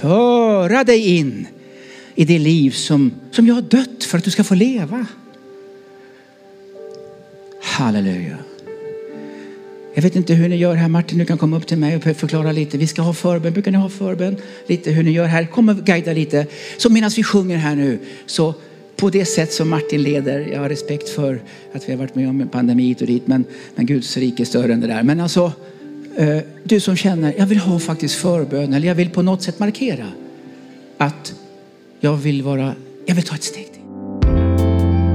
föra 0.00 0.84
dig 0.84 1.16
in 1.16 1.46
i 2.14 2.24
det 2.24 2.38
liv 2.38 2.70
som, 2.70 3.12
som 3.30 3.46
jag 3.46 3.54
har 3.54 3.62
dött 3.62 4.04
för 4.04 4.18
att 4.18 4.24
du 4.24 4.30
ska 4.30 4.44
få 4.44 4.54
leva. 4.54 5.06
Halleluja. 7.62 8.38
Jag 9.94 10.02
vet 10.02 10.16
inte 10.16 10.34
hur 10.34 10.48
ni 10.48 10.56
gör 10.56 10.74
här. 10.74 10.88
Martin, 10.88 11.18
du 11.18 11.24
kan 11.24 11.38
komma 11.38 11.56
upp 11.56 11.66
till 11.66 11.78
mig 11.78 11.96
och 11.96 12.02
förklara 12.02 12.52
lite. 12.52 12.78
Vi 12.78 12.86
ska 12.86 13.02
ha 13.02 13.14
förbön. 13.14 13.52
Brukar 13.52 13.70
ni 13.70 13.78
ha 13.78 13.88
förbön? 13.88 14.36
Lite 14.66 14.90
hur 14.90 15.02
ni 15.02 15.10
gör 15.10 15.26
här. 15.26 15.46
Kom 15.46 15.68
och 15.68 15.76
guida 15.76 16.12
lite. 16.12 16.46
Så 16.76 16.90
medan 16.90 17.10
vi 17.16 17.22
sjunger 17.22 17.56
här 17.56 17.74
nu 17.74 17.98
så 18.26 18.54
på 19.02 19.10
det 19.10 19.24
sätt 19.24 19.52
som 19.52 19.68
Martin 19.68 20.02
leder. 20.02 20.40
Jag 20.52 20.60
har 20.60 20.68
respekt 20.68 21.08
för 21.08 21.40
att 21.72 21.88
vi 21.88 21.92
har 21.92 21.98
varit 21.98 22.14
med 22.14 22.28
om 22.28 22.40
en 22.40 22.48
pandemi 22.48 22.82
hit 22.82 23.00
och 23.00 23.06
dit. 23.06 23.26
Men, 23.26 23.44
men 23.74 23.86
Guds 23.86 24.16
rike 24.16 24.42
är 24.42 24.44
större 24.44 24.72
än 24.72 24.80
det 24.80 24.86
där. 24.86 25.02
Men 25.02 25.20
alltså, 25.20 25.52
eh, 26.16 26.38
du 26.64 26.80
som 26.80 26.96
känner, 26.96 27.34
jag 27.38 27.46
vill 27.46 27.58
ha 27.58 27.78
faktiskt 27.78 28.14
förbön. 28.14 28.72
Eller 28.72 28.88
jag 28.88 28.94
vill 28.94 29.10
på 29.10 29.22
något 29.22 29.42
sätt 29.42 29.58
markera 29.58 30.06
att 30.98 31.34
jag 32.00 32.16
vill 32.16 32.42
vara, 32.42 32.74
jag 33.06 33.14
vill 33.14 33.24
ta 33.24 33.34
ett 33.34 33.42
steg 33.42 33.72
till. 33.72 33.82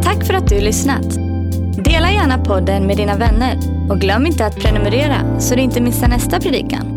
Tack 0.04 0.26
för 0.28 0.34
att 0.34 0.50
du 0.50 0.60
lyssnat. 0.60 1.14
Dela 1.84 2.12
gärna 2.12 2.46
podden 2.46 2.88
med 2.88 2.98
dina 2.98 3.18
vänner 3.18 3.58
och 3.90 4.00
glöm 4.00 4.26
inte 4.26 4.46
att 4.46 4.56
prenumerera 4.56 5.40
så 5.40 5.56
du 5.56 5.62
inte 5.62 5.82
missar 5.82 6.08
nästa 6.08 6.40
predikan. 6.40 6.97